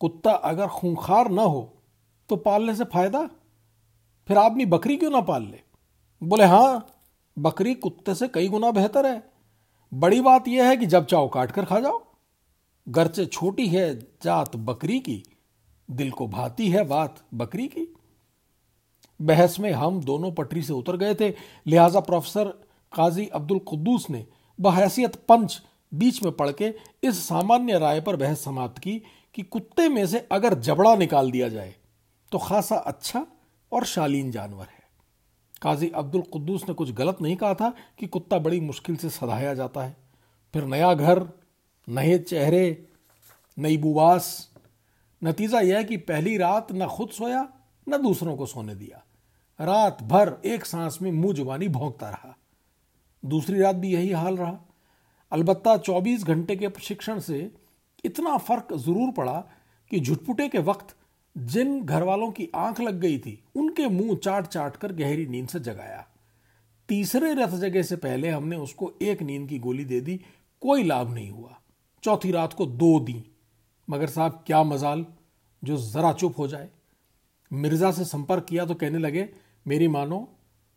कुत्ता 0.00 0.30
अगर 0.30 0.66
खूंखार 0.66 1.30
ना 1.30 1.42
हो 1.42 1.62
तो 2.28 2.36
पालने 2.36 2.74
से 2.74 2.84
फ़ायदा? 2.84 3.28
फिर 4.28 4.38
आदमी 4.38 4.66
बकरी 4.66 4.96
क्यों 4.96 5.10
ना 5.10 5.20
पाल 5.20 5.42
ले? 5.42 5.60
बोले 6.22 6.44
हाँ 6.44 6.86
बकरी 7.36 7.74
कुत्ते 7.74 8.14
से 8.14 8.28
कई 8.28 8.48
गुना 8.48 8.70
बेहतर 8.70 9.06
है। 9.06 9.22
बड़ी 9.92 10.20
बात 10.20 10.48
यह 10.48 10.68
है 10.68 10.76
कि 10.76 10.86
जब 10.86 11.06
चाहो 11.06 11.28
काट 11.28 11.50
कर 11.50 11.64
खा 11.64 11.80
जाओ। 11.80 12.00
गर्चे 12.86 13.26
छोटी 13.26 13.66
है 13.68 13.94
जात 14.22 14.56
बकरी 14.56 14.98
की, 15.00 15.22
दिल 15.88 16.10
को 16.10 16.26
भाती 16.28 16.68
है 16.68 16.84
बात 16.84 17.22
बकरी 17.34 17.66
की। 17.68 17.86
बहस 19.20 19.58
में 19.60 19.70
हम 19.72 20.00
दोनों 20.00 20.32
पटरी 20.32 20.62
से 20.62 20.72
उतर 20.72 20.96
गए 20.96 21.14
थे। 21.14 21.28
लिहाजा 21.66 22.00
प्रोफेसर 22.00 22.48
काजी 22.92 23.26
अब्दुल 23.26 23.58
कुद्दूस 23.58 24.08
ने 24.10 24.26
बहैसियत 24.58 25.16
पंच 25.28 25.60
बीच 25.92 26.22
में 26.22 26.32
पढ़ 26.32 26.50
के 26.52 26.74
इस 27.02 27.26
सामान्य 27.28 27.78
राय 27.78 28.00
पर 28.00 28.16
बहस 28.16 28.44
समाप्त 28.44 28.78
की। 28.78 29.02
कि 29.38 29.42
कुत्ते 29.42 29.88
में 29.88 30.06
से 30.06 30.28
अगर 30.32 30.54
जबड़ा 30.54 30.96
निकाल 30.96 31.30
दिया 31.30 31.48
जाए 31.48 31.74
तो 32.32 32.38
खासा 32.38 32.76
अच्छा 32.76 33.26
और 33.72 33.84
शालीन 33.84 34.30
जानवर 34.30 34.64
है। 34.64 34.82
काजी 35.62 35.90
अब्दुल 35.90 36.22
कुद्दूस 36.22 36.68
ने 36.68 36.74
कुछ 36.74 36.92
गलत 36.92 37.18
नहीं 37.22 37.36
कहा 37.36 37.54
था 37.54 37.74
कि 37.98 38.06
कुत्ता 38.06 38.38
बड़ी 38.38 38.60
मुश्किल 38.60 38.96
से 38.96 39.10
सधाया 39.10 39.54
जाता 39.54 39.82
है। 39.82 39.96
फिर 40.52 40.64
नया 40.64 40.94
घर, 40.94 41.28
नए 41.88 42.18
चेहरे, 42.18 42.88
नई 43.58 43.76
बुवास, 43.76 44.50
नतीजा 45.24 45.60
यह 45.60 45.82
कि 45.82 45.96
पहली 45.96 46.36
रात 46.36 46.72
न 46.72 46.86
खुद 46.86 47.08
सोया, 47.08 47.48
न 47.88 48.02
दूसरों 48.02 48.36
को 48.36 48.46
सोने 48.46 48.74
दिया। 48.74 49.04
रात 49.60 50.02
भर 50.02 50.42
एक 50.44 50.64
सांस 50.64 50.98
में 51.02 51.12
मुँह 51.12 51.34
जुबानी 51.34 51.68
भोंकता 51.68 52.10
रहा। 52.10 52.36
दूसरी 53.24 53.60
रात 53.60 53.76
भी 53.76 53.92
यही 53.92 54.10
हाल 54.10 54.36
रहा। 54.36 54.58
अलबत्ता 55.32 55.76
24 55.76 56.24
घंटे 56.24 56.56
के 56.56 56.68
प्रशिक्षण 56.68 57.18
से 57.18 57.67
इतना 58.04 58.36
फ़र्क 58.38 58.72
ज़रूर 58.72 59.12
पड़ा 59.12 59.38
कि 59.90 60.00
झुटपुटे 60.00 60.48
के 60.48 60.58
वक्त 60.58 60.96
जिन 61.36 61.84
घर 61.84 62.02
वालों 62.02 62.30
की 62.30 62.48
आँख 62.54 62.80
लग 62.80 63.00
गई 63.00 63.18
थी, 63.18 63.42
उनके 63.56 63.88
मुँह 63.88 64.16
चाट 64.16 64.46
चाट 64.46 64.76
कर 64.76 64.92
गहरी 64.92 65.26
नींद 65.26 65.48
से 65.48 65.60
जगाया। 65.60 66.06
तीसरे 66.88 67.32
रथ 67.34 67.48
जगह 67.48 67.82
से 67.82 67.96
पहले 67.96 68.28
हमने 68.28 68.56
उसको 68.56 68.92
एक 69.02 69.22
नींद 69.22 69.48
की 69.48 69.58
गोली 69.58 69.84
दे 69.84 70.00
दी, 70.00 70.20
कोई 70.62 70.82
लाभ 70.82 71.14
नहीं 71.14 71.30
हुआ। 71.30 71.60
चौथी 72.02 72.30
रात 72.30 72.52
को 72.52 72.66
दो 72.66 73.00
दी। 73.00 73.24
मगर 73.88 74.06
साहब, 74.06 74.42
क्या 74.46 74.62
मजाल, 74.62 75.06
जो 75.62 75.76
जरा 75.76 76.12
चुप 76.12 76.38
हो 76.38 76.48
जाए। 76.48 76.68
मिर्ज़ा 77.52 77.92
से 77.92 78.04
संपर्क 78.04 78.44
किया 78.44 78.64
तो 78.66 78.74
कहने 78.74 78.98
लगे, 78.98 79.28
मेरी 79.66 79.88
मानो, 79.88 80.28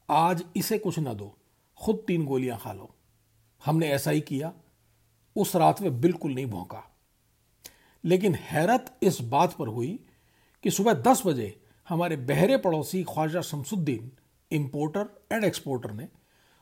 आज 0.10 0.44
इसे 0.56 0.78
कुछ 0.78 1.00
ना 1.00 1.14
दो, 1.14 1.38
खुद 1.78 2.04
तीन 2.08 2.26
गोलियाँ 2.26 2.60
खा 2.60 2.74
लो। 2.74 2.96
हमने 3.66 3.90
ऐसा 3.90 4.12
ही 4.12 4.22
किया। 4.22 4.54
उस 5.36 5.56
रात 5.56 5.82
में 5.82 6.02
बिल्कुल 6.02 6.34
नहीं 6.34 6.46
भौंका। 6.46 6.91
लेकिन 8.06 8.36
हैरत 8.36 8.98
इस 9.04 9.22
बात 9.22 9.54
पर 9.54 9.68
हुई 9.68 10.00
कि 10.64 10.72
सुबह 10.72 10.94
दस 10.94 11.24
बजे 11.26 11.62
हमारे 11.90 12.16
बहरे 12.16 12.58
पड़ोसी 12.58 13.04
Khwaja 13.04 13.42
Shamsuddin 13.42 14.12
importer 14.52 15.26
and 15.32 15.44
exporter 15.44 15.92
ने, 15.92 16.08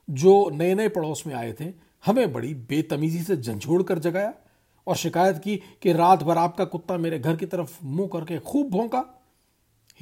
जो 0.10 0.50
नए 0.50 0.76
नए 0.76 0.90
पड़ोस 0.90 1.24
में 1.28 1.36
आए 1.36 1.54
थे, 1.54 1.74
हमें 2.06 2.34
बड़ी 2.34 2.54
बेतमीजी 2.54 3.24
से 3.24 3.38
झंझोड़ 3.38 3.84
कर 3.84 4.00
जगाया 4.00 4.34
और 4.88 4.96
शिकायत 4.96 5.38
की 5.38 5.58
कि 5.58 5.94
रात 5.94 6.24
भर 6.24 6.38
आपका 6.38 6.66
कुत्ता 6.66 6.98
मेरे 6.98 7.20
घर 7.20 7.36
की 7.36 7.46
तरफ़ 7.46 7.80
मुँह 7.84 8.10
करके 8.14 8.40
खूब 8.40 8.70
भौंका। 8.70 9.26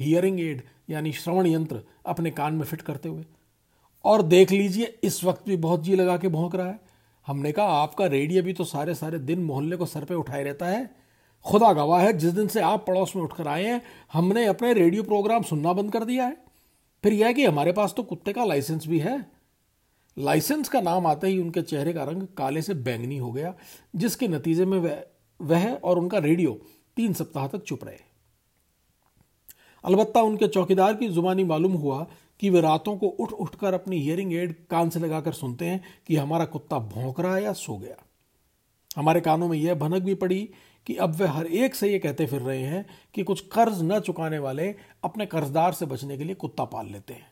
हियरिंग 0.00 0.40
एड 0.40 0.62
यानी 0.90 1.12
श्रवण 1.12 1.46
यंत्र, 1.46 1.82
अपने 2.06 2.30
कान 2.30 2.54
में 2.54 2.64
फिट 2.64 2.80
करते 2.80 3.08
हुए। 3.08 3.24
और 4.04 4.22
देख 4.22 4.50
लीजिए, 4.50 4.98
इस 5.04 5.24
वक्त 5.24 5.42
भी 5.48 5.56
बहुत 5.56 5.82
जी 5.82 5.96
लगा 5.96 6.16
के 6.16 6.28
भौंक 6.28 6.54
रहा 6.54 6.66
है। 6.66 6.80
हमने 7.26 7.52
कहा, 7.52 7.66
आपका 7.66 8.06
रेडियो 8.06 8.42
भी 8.42 8.52
तो 8.52 8.64
सारे 8.64 8.94
सारे 8.94 9.18
दिन 9.18 9.44
मोहल्ले 9.44 9.76
को 9.76 9.86
सर 9.86 10.04
पे 10.04 10.14
उठाए 10.14 10.42
रहता 10.42 10.66
है। 10.66 10.97
खुदा 11.48 11.72
गवाह 11.72 12.02
है, 12.02 12.12
जिस 12.12 12.32
दिन 12.32 12.46
से 12.46 12.60
आप 12.60 12.84
पड़ोस 12.86 13.16
में 13.16 13.22
उठकर 13.22 13.48
आए 13.48 13.64
हैं, 13.64 13.82
हमने 14.12 14.44
अपने 14.46 14.72
रेडियो 14.72 15.02
प्रोग्राम 15.02 15.42
सुनना 15.42 15.72
बंद 15.72 15.92
कर 15.92 16.04
दिया 16.04 16.24
है। 16.24 16.36
फिर 17.04 17.12
यह 17.12 17.32
कि 17.32 17.44
हमारे 17.44 17.72
पास 17.72 17.94
तो 17.96 18.02
कुत्ते 18.02 18.32
का 18.32 18.44
लाइसेंस 18.44 18.86
भी 18.86 18.98
है। 18.98 19.30
लाइसेंस 20.16 20.68
का 20.68 20.80
नाम 20.80 21.06
आते 21.06 21.26
ही 21.26 21.38
उनके 21.38 21.62
चेहरे 21.62 21.92
का 21.92 22.04
रंग 22.04 22.22
काले 22.36 22.62
से 22.62 22.74
बैंगनी 22.74 23.16
हो 23.16 23.32
गया, 23.32 23.54
जिसके 23.96 24.28
नतीजे 24.28 24.64
में 24.64 24.78
वह 24.78 25.04
वह 25.40 25.72
और 25.74 25.98
उनका 25.98 26.18
रेडियो 26.18 26.52
तीन 26.96 27.12
सप्ताह 27.12 27.46
तक 27.46 27.62
चुप 27.62 27.84
रहे। 27.84 27.98
अलबत्ता 29.84 30.22
उनके 30.22 30.48
चौकीदार 30.48 30.94
की 30.94 31.08
जुबानी 31.08 31.44
मालूम 31.44 31.72
हुआ 31.72 32.06
कि 32.40 32.50
वे 32.50 32.60
रातों 32.60 32.96
को 32.96 33.06
उठ, 33.06 33.32
उठकर 33.32 33.74
अपनी 33.74 34.00
हियरिंग 34.00 34.32
एड 34.34 34.54
कान 34.70 34.90
से 34.90 35.00
लगाकर 35.00 35.32
सुनते 35.32 35.64
हैं 35.64 35.84
कि 36.06 36.16
हमारा 36.16 36.44
कुत्ता 36.44 36.78
भौंक 36.78 37.20
रहा 37.20 37.38
या 37.38 37.52
सो 37.52 37.76
गया। 37.76 37.96
हमारे 38.96 39.20
कानों 39.20 39.48
में 39.48 39.58
यह 39.58 39.74
भनक 39.74 40.02
भी 40.02 40.14
पड़ी 40.14 40.48
कि 40.88 40.94
अब 40.94 41.14
वे 41.14 41.26
हर 41.26 41.46
एक 41.46 41.74
से 41.74 41.92
ये 41.92 41.98
कहते 41.98 42.26
फिर 42.26 42.40
रहे 42.40 42.62
हैं 42.62 42.86
कि 43.14 43.22
कुछ 43.22 43.40
कर्ज 43.40 43.82
न 43.82 44.00
चुकाने 44.00 44.38
वाले 44.38 44.74
अपने 45.04 45.26
कर्जदार 45.26 45.72
से 45.72 45.86
बचने 45.86 46.18
के 46.18 46.24
लिए 46.24 46.34
कुत्ता 46.34 46.64
पाल 46.64 46.86
लेते 46.86 47.14
हैं। 47.14 47.26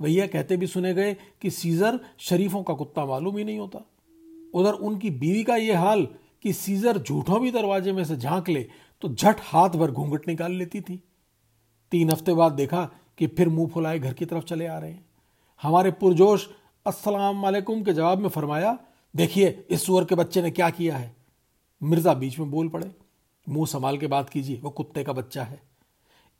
वे 0.00 0.10
यह 0.10 0.26
कहते 0.26 0.56
भी 0.56 0.66
सुने 0.66 0.94
गए 0.94 1.16
कि 1.42 1.50
सीजर 1.50 2.00
शरीफों 2.18 2.62
का 2.62 2.74
कुत्ता 2.74 3.06
मालूम 3.06 3.38
ही 3.38 3.44
नहीं 3.44 3.58
होता। 3.58 3.90
उधर 4.54 4.72
उनकी 4.72 5.10
बीवी 5.10 5.44
का 5.44 5.56
यह 5.56 5.80
हाल 5.80 6.08
कि 6.42 6.52
सीजर 6.52 6.98
झूठों 6.98 7.40
भी 7.40 7.50
दरवाजे 7.50 7.92
में 7.92 8.04
से 8.04 8.16
झाँक 8.16 8.48
ले 8.48 8.68
तो 9.00 9.14
झट 9.14 9.36
हाथ 9.40 9.70
भर 9.70 9.90
घूंघट 9.90 10.28
निकाल 10.28 10.52
लेती 10.52 10.80
थी। 10.80 11.02
तीन 11.90 12.10
हफ़्ते 12.10 12.34
बाद 12.34 12.52
देखा 12.52 12.90
कि 13.18 13.26
फिर 13.26 13.48
मुँह 13.48 13.68
फुलाए 13.68 13.98
घर 13.98 14.12
की 14.12 14.24
तरफ़ 14.24 14.44
चले 14.44 14.66
आ 14.66 14.78
रहे 14.78 14.90
हैं। 14.90 15.06
हमारे 15.62 15.90
पुरजोश, 15.90 16.48
अस्सलाम 16.86 17.50
के 17.82 17.92
जवाब 17.92 18.18
में 18.18 18.28
फरमाया, 18.28 18.78
देखिए, 19.16 19.66
इस 19.70 19.86
सुअर 19.86 20.04
के 20.04 20.14
बच्चे 20.14 20.42
ने 20.42 20.50
क्या 20.50 20.70
किया 20.70 20.96
है? 20.96 21.19
मिर्ज़ा 21.82 22.14
बीच 22.14 22.38
में 22.38 22.50
बोल 22.50 22.68
पड़े, 22.68 22.90
मुँह 23.46 23.66
संभाल 23.66 23.98
के 23.98 24.06
बात 24.06 24.28
कीजिए, 24.30 24.60
वो 24.60 24.70
कुत्ते 24.70 25.04
का 25.04 25.12
बच्चा 25.12 25.42
है। 25.42 25.60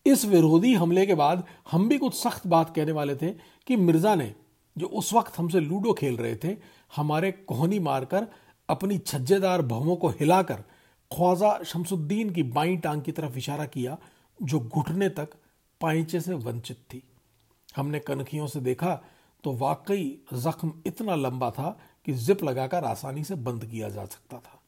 इस 0.06 0.24
विरोधी 0.24 0.74
हमले 0.74 1.06
के 1.06 1.14
बाद 1.14 1.44
हम 1.70 1.88
भी 1.88 1.98
कुछ 1.98 2.14
सख्त 2.14 2.46
बात 2.46 2.74
कहने 2.76 2.92
वाले 2.92 3.16
थे 3.16 3.30
कि 3.66 3.76
मिर्ज़ा 3.76 4.14
ने, 4.14 4.34
जो 4.76 4.86
उस 4.86 5.12
वक्त 5.14 5.38
हमसे 5.38 5.60
लूडो 5.60 5.92
खेल 5.92 6.16
रहे 6.16 6.36
थे, 6.36 6.56
हमारे 6.96 7.32
कोहनी 7.32 7.78
मारकर 7.78 8.26
अपनी 8.68 8.98
छज्जेदार 8.98 9.62
भवों 9.62 9.96
को 9.96 10.08
हिलाकर 10.10 10.64
ख्वाजा 11.10 11.62
शमसुद्दीन 11.62 12.30
की 12.30 12.42
बाई 12.42 12.76
टांग 12.76 13.02
की 13.02 13.12
तरफ़ 13.12 13.36
इशारा 13.38 13.66
किया, 13.66 13.96
जो 14.42 14.60
घुटने 14.60 15.08
तक 15.08 15.30
पाइचे 15.80 16.20
से 16.20 16.34
वंचित 16.34 16.76
थी। 16.92 17.02
हमने 17.76 17.98
कनखियों 17.98 18.46
से 18.46 18.60
देखा 18.60 18.94
तो 19.44 19.52
वाकई 19.52 20.06
जख्म 20.34 20.72
इतना 20.86 21.14
लंबा 21.14 21.50
था 21.50 21.76
कि 22.06 22.12
जिप 22.12 22.44
लगाकर 22.44 22.84
आसानी 22.84 23.24
से 23.24 23.34
बंद 23.34 23.64
किया 23.64 23.88
जा 23.88 24.04
सकता 24.04 24.38
था। 24.38 24.59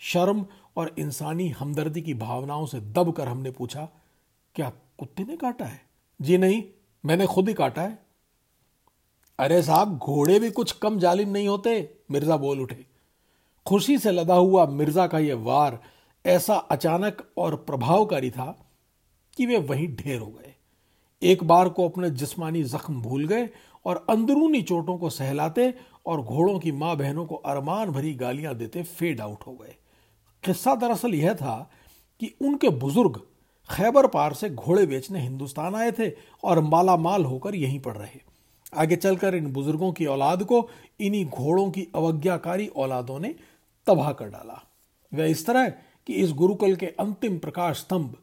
शर्म 0.00 0.44
और 0.76 0.94
इंसानी 0.98 1.48
हमदर्दी 1.48 2.00
की 2.02 2.14
भावनाओं 2.14 2.66
से 2.66 2.80
दब 2.80 3.12
कर 3.12 3.28
हमने 3.28 3.50
पूछा, 3.50 3.88
क्या 4.54 4.70
कुत्ते 4.98 5.24
ने 5.24 5.36
काटा 5.36 5.64
है? 5.64 5.80
जी 6.20 6.38
नहीं, 6.38 6.62
मैंने 7.04 7.26
खुद 7.26 7.48
ही 7.48 7.54
काटा 7.54 7.82
है। 7.82 7.98
अरे 9.38 9.62
साहब, 9.62 9.96
घोड़े 9.98 10.38
भी 10.40 10.50
कुछ 10.50 10.72
कम 10.72 10.98
जालिम 10.98 11.28
नहीं 11.28 11.48
होते, 11.48 11.90
मिर्ज़ा 12.10 12.36
बोल 12.36 12.60
उठे। 12.60 12.84
खुशी 13.66 13.98
से 13.98 14.10
लदा 14.12 14.34
हुआ 14.34 14.66
मिर्ज़ा 14.66 15.06
का 15.06 15.18
यह 15.18 15.34
वार 15.34 15.78
ऐसा 16.24 16.54
अचानक 16.54 17.22
और 17.38 17.56
प्रभावकारी 17.56 18.30
था 18.30 18.46
कि 19.36 19.46
वे 19.46 19.58
वहीं 19.58 19.88
ढेर 19.96 20.20
हो 20.20 20.26
गए। 20.26 20.54
एक 21.22 21.44
बार 21.44 21.68
को 21.68 21.88
अपने 21.88 22.10
जिस्मानी 22.10 22.62
जख्म 22.64 23.00
भूल 23.02 23.26
गए 23.26 23.48
और 23.86 24.04
अंदरूनी 24.10 24.62
चोटों 24.62 24.96
को 24.98 25.10
सहलाते 25.10 25.72
और 26.06 26.22
घोड़ों 26.22 26.58
की 26.58 26.72
माँ 26.72 26.96
बहनों 26.96 27.26
को 27.26 27.34
अरमान 27.34 27.90
भरी 27.90 28.14
गालियाँ 28.14 28.54
देते 28.54 28.82
फेड 28.82 29.20
आउट 29.20 29.46
हो 29.46 29.52
गए। 29.52 29.74
किस्सा 30.48 30.74
दरअसल 30.74 31.14
यह 31.14 31.34
था 31.34 31.70
कि 32.20 32.32
उनके 32.42 32.68
बुज़ुर्ग 32.78 33.20
खैबर 33.70 34.06
पार 34.06 34.34
से 34.34 34.48
घोड़े 34.50 34.86
बेचने 34.86 35.20
हिंदुस्तान 35.20 35.74
आए 35.74 35.90
थे 35.92 36.10
और 36.44 36.60
माला 36.60 36.96
माल 36.96 37.24
होकर 37.24 37.54
यहीं 37.54 37.80
पर 37.80 37.96
रहे। 37.96 38.20
आगे 38.74 38.96
चलकर 38.96 39.34
इन 39.34 39.52
बुज़ुर्गों 39.52 39.92
की 39.92 40.06
औलाद 40.06 40.42
को 40.44 40.68
इन्हीं 41.00 41.24
घोड़ों 41.24 41.70
की 41.70 41.86
अवज्ञाकारी 41.94 42.66
औलादों 42.76 43.18
ने 43.20 43.34
तबाह 43.86 44.12
कर 44.12 44.28
डाला। 44.28 44.60
वह 45.12 45.24
इस 45.24 45.46
तरह 45.46 45.68
कि 46.06 46.14
इस 46.14 46.32
गुरुकुल 46.32 46.76
के 46.76 46.86
अंतिम 46.86 47.38
प्रकाश 47.38 47.76
स्तंभ, 47.76 48.16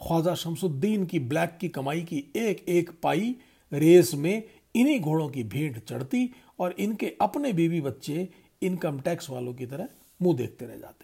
ख्वाजा 0.00 0.34
शमसुद्दीन 0.34 1.06
की 1.06 1.18
ब्लैक 1.18 1.56
की 1.60 1.68
कमाई 1.68 2.02
की 2.02 2.24
एक 2.36 2.64
एक 2.68 2.90
पाई, 3.02 3.34
रेस 3.72 4.14
में 4.14 4.42
इन्हीं 4.74 5.00
घोड़ों 5.00 5.28
की 5.28 5.42
भीड़ 5.44 5.78
चढ़ती 5.78 6.28
और 6.60 6.74
इनके 6.78 7.12
अपने 7.20 7.52
बीवी 7.52 7.80
बच्चे 7.80 8.28
इनकम 8.62 9.00
टैक्स 9.00 9.30
वालों 9.30 9.54
की 9.54 9.66
तरह 9.66 9.88
मुँह 10.22 10.36
देखते 10.36 10.66
रह 10.66 10.76
जाते। 10.76 11.01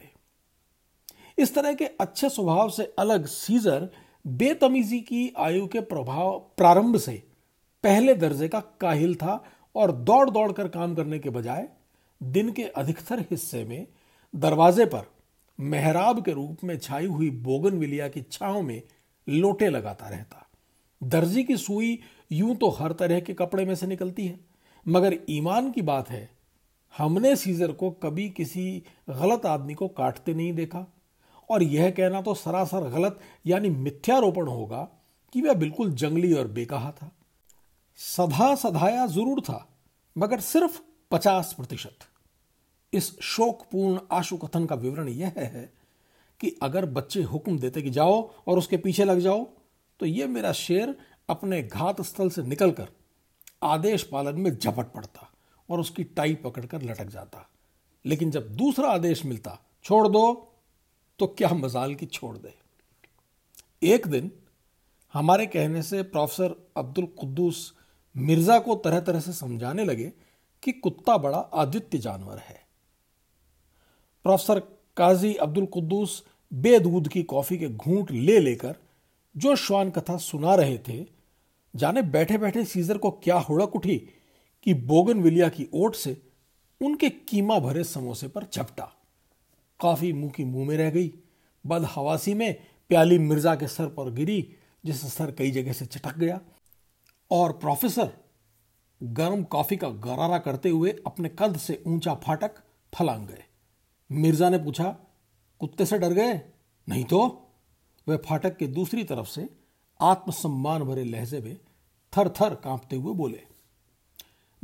इस 1.39 1.55
तरह 1.55 1.75
के 1.75 1.85
अच्छे 2.01 2.29
स्वभाव 2.29 2.71
से 2.71 2.93
अलग 2.99 3.27
सीजर 3.27 3.89
बेतमीजी 4.25 5.01
की 5.01 5.33
आयु 5.39 5.67
के 5.67 5.81
प्रभाव, 5.81 6.39
प्रारंभ 6.57 6.97
से 6.97 7.23
पहले 7.85 8.15
दर्जे 8.15 8.49
का 8.49 8.61
काहिल 8.81 9.15
था 9.15 9.43
और 9.75 9.93
दौड़ 9.93 10.31
दौड़ 10.31 10.51
कर 10.53 10.69
काम 10.69 10.95
करने 10.95 11.19
के 11.19 11.31
बजाय 11.31 11.69
दिन 12.21 12.51
के 12.53 12.63
अधिकतर 12.63 13.21
हिस्से 13.21 13.65
में 13.65 13.87
दरवाजे 14.35 14.85
पर 14.87 15.07
मेहराब 15.59 16.23
के 16.25 16.33
रूप 16.33 16.65
में 16.65 16.77
छाई 16.79 17.07
हुई 17.07 17.31
बोगन 17.31 17.79
विलिया 17.79 18.09
की 18.09 18.23
छाव 18.23 18.61
में 18.63 18.83
लोटे 19.29 19.69
लगाता 19.69 20.09
रहता। 20.09 20.45
दर्जी 21.01 21.45
की 21.45 21.57
सुई 21.57 21.99
यूँ 22.33 22.57
तो 22.57 22.69
हर 22.71 22.93
तरह 22.93 23.21
के 23.21 23.35
कपड़े 23.35 23.65
में 23.65 23.75
से 23.75 23.87
निकलती 23.87 24.27
है, 24.27 24.39
मगर 24.87 25.19
ईमान 25.31 25.71
की 25.71 25.83
बात 25.83 26.11
है, 26.11 26.29
हमने 26.95 27.35
सीजर 27.37 27.73
को 27.73 27.91
कभी 28.03 28.29
किसी 28.31 28.83
गलत 29.11 29.47
आदमी 29.47 29.75
को 29.75 29.89
काटते 29.89 30.35
नहीं 30.35 30.53
देखा। 30.53 30.87
और 31.51 31.63
यह 31.63 31.91
कहना 31.91 32.21
तो 32.23 32.35
सरासर 32.35 32.89
गलत, 32.91 33.19
यानी 33.47 33.71
मिथ्यारोपण 33.71 34.49
होगा 34.49 34.89
कि 35.33 35.41
वह 35.43 35.55
बिल्कुल 35.55 35.93
जंगली 35.93 36.33
और 36.33 36.49
बेकहा 36.49 36.91
था। 36.93 37.11
सधा 37.99 38.55
सधाया 38.55 39.07
ज़रूर 39.07 39.41
था, 39.41 39.67
मगर 40.17 40.41
सिर्फ़ 40.41 40.81
पचास 41.11 41.53
प्रतिशत। 41.53 42.07
इस 42.93 43.19
शोकपूर्ण 43.21 43.99
आशु 44.13 44.37
कथन 44.37 44.67
का 44.67 44.75
विवरण 44.75 45.09
यह 45.09 45.33
है 45.37 45.71
कि 46.41 46.55
अगर 46.63 46.87
बच्चे 46.87 47.23
हुक्म 47.23 47.59
देते 47.59 47.83
कि 47.83 47.91
जाओ 47.91 48.21
और 48.47 48.59
उसके 48.59 48.77
पीछे 48.77 49.05
लग 49.05 49.19
जाओ 49.19 49.45
तो 50.01 50.07
यह 50.07 50.27
मेरा 50.27 50.53
शेर 50.53 50.95
अपने 51.29 51.63
घात 51.63 52.01
स्थल 52.01 52.29
से 52.31 52.43
निकलकर 52.43 52.89
आदेश 53.63 54.03
पालन 54.03 54.41
में 54.41 54.51
झपट 54.51 54.93
पड़ता 54.93 55.29
और 55.69 55.81
उसकी 55.81 56.05
टाई 56.05 56.35
पकड़कर 56.35 56.83
लटक 56.83 57.09
जाता। 57.09 57.49
लेकिन 58.05 58.31
जब 58.31 58.49
दूसरा 58.57 58.91
आदेश 58.91 59.25
मिलता, 59.25 59.59
छोड़ 59.85 60.09
दो 60.09 60.48
तो 61.19 61.27
क्या 61.29 61.49
मजाल 61.49 61.95
की 61.95 62.07
छोड़ 62.07 62.37
दे। 62.37 62.55
एक 63.87 64.07
दिन 64.07 64.31
हमारे 65.15 65.47
कहने 65.47 65.83
से 65.83 66.03
प्रोफेसर 66.05 66.55
अब्दुल 66.77 67.07
कुद्दूस 67.19 67.73
मिर्ज़ा 68.15 68.59
को 68.59 68.75
तरह 68.75 69.01
तरह 69.01 69.21
से 69.21 69.33
समझाने 69.33 69.85
लगे 69.85 70.13
कि 70.63 70.73
कुत्ता 70.73 71.17
बड़ा 71.19 71.39
आदित्य 71.39 71.99
जानवर 71.99 72.39
है। 72.39 72.61
प्रोफेसर 74.25 74.59
काजी 74.97 75.35
अब्दुल 75.35 75.67
कुद्दूस 75.67 76.23
बेदूध 76.53 77.09
की 77.09 77.23
कॉफ़ी 77.23 77.59
के 77.59 77.69
घूंट 77.69 78.11
ले 78.11 78.39
लेकर 78.41 78.77
जो 79.35 79.55
श्वान 79.57 79.91
कथा 79.91 80.17
सुना 80.17 80.55
रहे 80.55 80.79
थे, 80.79 81.05
जाने 81.75 82.03
बैठे 82.03 82.39
बैठे 82.39 82.65
सीजर 82.65 82.99
को 82.99 83.11
क्या 83.11 83.39
हुड़क 83.39 83.77
उठी 83.77 83.97
कि 84.67 84.75
बोगन 84.75 85.21
विलिया 85.23 85.49
की 85.49 85.69
ओट 85.75 85.95
से 85.95 86.17
उनके 86.81 87.11
कीमा 87.11 87.59
भरे 87.59 87.85
समोसे 87.85 88.29
पर 88.29 88.47
झपटा। 88.55 88.93
काफ़ी 89.81 90.13
मुँह 90.13 90.31
की 90.31 90.45
मुँह 90.45 90.69
में 90.69 90.77
रह 90.77 90.91
गई। 90.91 91.13
बद 91.67 91.85
हवासी 91.85 92.35
में 92.35 92.55
प्याली 92.89 93.19
मिर्ज़ा 93.19 93.55
के 93.55 93.67
सर 93.69 93.87
पर 93.87 94.11
गिरी 94.11 94.55
जिससे 94.85 95.09
सर 95.09 95.31
कई 95.31 95.51
जगह 95.51 95.73
से 95.73 95.87
चटक 95.87 96.19
गया। 96.19 96.41
और 97.31 97.53
प्रोफेसर, 97.53 98.13
गर्म 99.03 99.43
कॉफ़ी 99.43 99.77
का 99.77 99.89
गरारा 99.89 100.39
करते 100.39 100.69
हुए 100.69 100.97
अपने 101.07 101.29
कद 101.39 101.57
से 101.57 101.83
ऊँचा 101.87 102.15
फाटक 102.15 102.55
फलांग 102.95 103.27
गए। 103.29 103.45
मिर्ज़ा 104.13 104.51
ने 104.51 104.59
पूछा, 104.59 104.97
कुत्ते 105.61 105.87
से 105.87 105.99
डर 105.99 106.13
गए? 106.13 106.43
नहीं 106.89 107.05
तो? 107.05 107.45
वह 108.09 108.17
फाटक 108.17 108.57
के 108.57 108.67
दूसरी 108.67 109.05
तरफ़ 109.05 109.27
से 109.27 109.49
आत्मसम्मान 110.01 110.85
भरे 110.85 111.05
लहजे 111.05 111.41
में 111.41 111.57
थर 112.17 112.29
थर 112.29 112.55
कांपते 112.55 112.97
हुए 112.97 113.15
बोले 113.15 113.43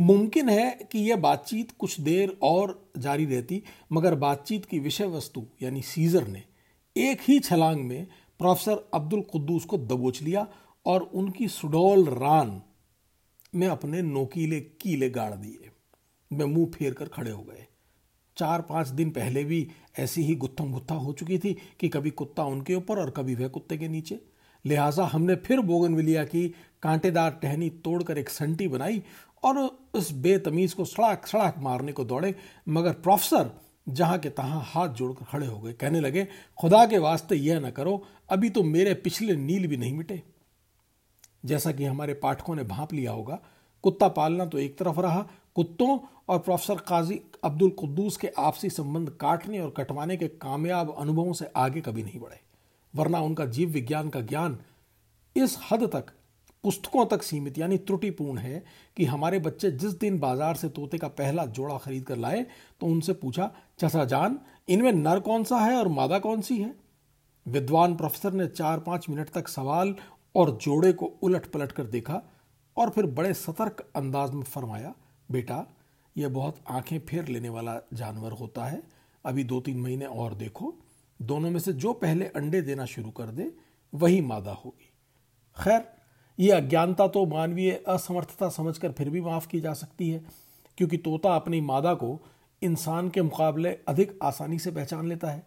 मुमकिन 0.01 0.49
है 0.49 0.89
कि 0.93 0.99
यह 0.99 1.17
बातचीत 1.17 1.73
कुछ 1.79 2.01
देर 2.01 2.39
और 2.43 2.93
जारी 2.99 3.25
रहती, 3.25 3.63
मगर 3.93 4.15
बातचीत 4.15 4.65
की 4.65 4.79
विषय 4.79 5.07
वस्तु 5.07 5.47
यानी 5.63 5.83
सीजर 5.83 6.27
ने, 6.27 6.43
एक 6.97 7.19
ही 7.23 7.39
छलांग 7.41 7.85
में 7.85 8.07
प्रोफेसर 8.39 8.91
अब्दुल 8.95 9.21
कुद्दूस 9.21 9.65
को 9.65 9.79
दबोच 9.79 10.23
लिया 10.23 10.47
और 10.87 11.01
उनकी 11.01 11.49
सुडौल 11.49 12.05
रान 12.05 12.63
में 13.55 13.67
अपने 13.67 14.03
नोकीले, 14.03 14.61
कीले 14.61 15.11
गाड़ 15.11 15.35
दिए। 15.35 15.71
वे 16.33 16.45
मुँह 16.45 16.67
फेर 16.67 16.95
कर 16.95 17.09
खड़े 17.09 17.31
हो 17.31 17.43
गए। 17.43 17.67
चार 18.37 18.63
पाँच 18.63 18.89
दिन 18.89 19.11
पहले 19.11 19.45
भी 19.45 19.71
ऐसी 19.99 20.23
ही 20.23 20.35
गुत्थम 20.35 20.73
गुत्था 20.73 20.95
हो 20.95 21.13
चुकी 21.13 21.39
थी 21.39 21.57
कि 21.81 21.89
कभी 21.89 22.11
कुत्ता 22.11 22.45
उनके 22.45 22.75
ऊपर 22.75 22.99
और 22.99 23.11
कभी 23.11 23.35
वह 23.35 23.49
कुत्ते 23.49 23.79
के 23.79 23.89
नीचे। 23.89 24.21
लिहाजा 24.65 25.05
हमने 25.05 25.35
फिर 25.35 25.61
बोगनविलिया 25.61 26.25
की 26.25 26.55
कांटेदार 26.83 27.31
टहनी 27.43 27.71
तोड़कर 27.71 28.19
एक 28.19 28.29
संटी 28.29 28.69
बनाई 28.69 29.03
और 29.45 29.59
उस 29.95 30.11
बेतमीज 30.13 30.73
को 30.73 30.85
सड़ाक 30.85 31.27
सड़ाक 31.27 31.59
मारने 31.59 31.93
को 31.93 32.05
दौड़े, 32.05 32.35
मगर 32.69 32.93
प्रोफेसर 32.95 33.51
जहाँ 33.87 34.19
के 34.19 34.31
तहां 34.31 34.61
हाथ 34.65 34.89
जोड़कर 34.89 35.25
खड़े 35.25 35.47
हो 35.47 35.59
गए। 35.61 35.73
कहने 35.73 36.01
लगे, 36.01 36.27
खुदा 36.59 36.85
के 36.87 36.99
वास्ते 36.99 37.37
यह 37.37 37.61
न 37.61 37.71
करो, 37.71 38.03
अभी 38.31 38.51
तो 38.51 38.63
मेरे 38.63 38.95
पिछले 38.95 39.37
नील 39.37 39.67
भी 39.67 39.77
नहीं 39.77 39.95
मिटे। 39.95 40.23
जैसा 41.45 41.73
कि 41.73 41.85
हमारे 41.85 42.15
पाठकों 42.15 42.55
ने 42.55 42.63
भाप 42.65 42.93
लिया 42.93 43.13
होगा, 43.13 43.39
कुत्ता 43.85 44.09
पालना 44.09 44.47
तो 44.47 44.59
एक 44.59 44.79
तरफ़ 44.79 45.01
रहा, 45.01 45.27
कुत्तों 45.57 45.99
और 46.29 46.39
प्रोफेसर 46.39 46.79
काजी 46.81 47.21
अब्दुल 47.45 47.71
कुद्दूस 47.71 48.17
के 48.17 48.29
आपसी 48.39 48.71
संबंध 48.71 49.11
काटने 49.11 49.61
और 49.61 49.75
कटवाने 49.77 50.17
के 50.17 50.29
कामयाब 50.29 50.95
अनुभवों 50.99 51.33
से 51.33 51.51
आगे 51.57 51.81
कभी 51.81 52.03
नहीं 52.03 52.21
बढ़े, 52.21 52.41
वरना 52.95 53.21
उनका 53.21 53.45
जीव 53.47 53.69
विज्ञान 53.69 54.09
का 54.09 54.21
ज्ञान 54.23 54.59
इस 55.37 55.59
हद 55.71 55.83
तक 55.87 56.13
पुस्तकों 56.65 57.05
तक 57.07 57.23
सीमित, 57.23 57.59
यानी 57.59 57.77
त्रुटिपूर्ण 57.79 58.39
है 58.39 58.63
कि 58.97 59.05
हमारे 59.05 59.39
बच्चे 59.39 59.71
जिस 59.73 59.93
दिन 59.95 60.19
बाज़ार 60.19 60.57
से 60.57 60.69
तोते 60.71 60.99
का 60.99 61.09
पहला 61.11 61.45
जोड़ा 61.49 61.77
खरीद 61.79 62.05
कर 62.05 62.17
लाए 62.17 62.45
तो 62.81 62.87
उनसे 62.87 63.13
पूछा, 63.15 63.51
चचा 63.79 64.05
जान, 64.05 64.39
इनमें 64.69 64.93
नर 64.93 65.21
कौन 65.21 65.45
सा 65.45 65.59
है 65.59 65.77
और 65.77 65.89
मादा 65.91 66.19
कौन 66.19 66.41
सी 66.41 66.59
है? 66.59 66.75
विद्वान 67.47 67.97
प्रोफेसर 67.97 68.33
ने 68.33 68.47
चार 68.49 68.81
पाँच 68.81 69.09
मिनट 69.11 69.31
तक 69.31 69.49
सवाल 69.49 69.95
और 70.35 70.51
जोड़े 70.63 70.93
को 70.93 71.07
उलट 71.23 71.47
पलट 71.47 71.73
कर 71.73 71.87
देखा 71.87 72.21
और 72.77 72.91
फिर 72.91 73.07
बड़े 73.09 73.33
सतर्क 73.35 73.87
अंदाज 73.97 74.31
में 74.31 74.43
फरमाया, 74.45 74.95
बेटा, 75.29 75.67
यह 76.17 76.29
बहुत 76.29 76.63
आँखें 76.69 76.99
फेर 77.01 77.29
लेने 77.29 77.49
वाला 77.49 77.79
जानवर 77.93 78.33
होता 78.33 78.65
है। 78.65 78.83
अभी 79.25 79.45
दो 79.45 79.61
तीन 79.61 79.81
महीने 79.81 80.05
और 80.07 80.35
देखो, 80.35 80.75
दोनों 81.21 81.51
में 81.51 81.61
से 81.61 81.73
जो 81.75 81.93
पहले 81.93 82.27
अंडे 82.27 82.61
देना 82.63 82.85
शुरू 82.87 83.11
कर 83.11 83.31
दे, 83.31 83.51
वही 83.93 84.21
मादा 84.21 84.53
होगी। 84.55 84.91
खैर 85.57 85.81
ये 86.39 86.51
अज्ञानता 86.51 87.07
तो 87.09 87.25
मानवीय 87.27 87.73
असमर्थता 87.89 88.49
समझकर 88.49 88.93
फिर 88.93 89.11
भी 89.11 89.21
माफ़ 89.21 89.49
की 89.49 89.61
जा 89.61 89.73
सकती 89.75 90.09
है, 90.11 90.25
क्योंकि 90.79 90.97
तोता 90.97 91.35
अपनी 91.37 91.61
मादा 91.61 91.95
को 91.95 92.19
इंसान 92.63 93.09
के 93.09 93.23
मुकाबले 93.23 93.77
अधिक 93.89 94.19
आसानी 94.23 94.59
से 94.59 94.71
पहचान 94.71 95.09
लेता 95.09 95.31
है। 95.31 95.47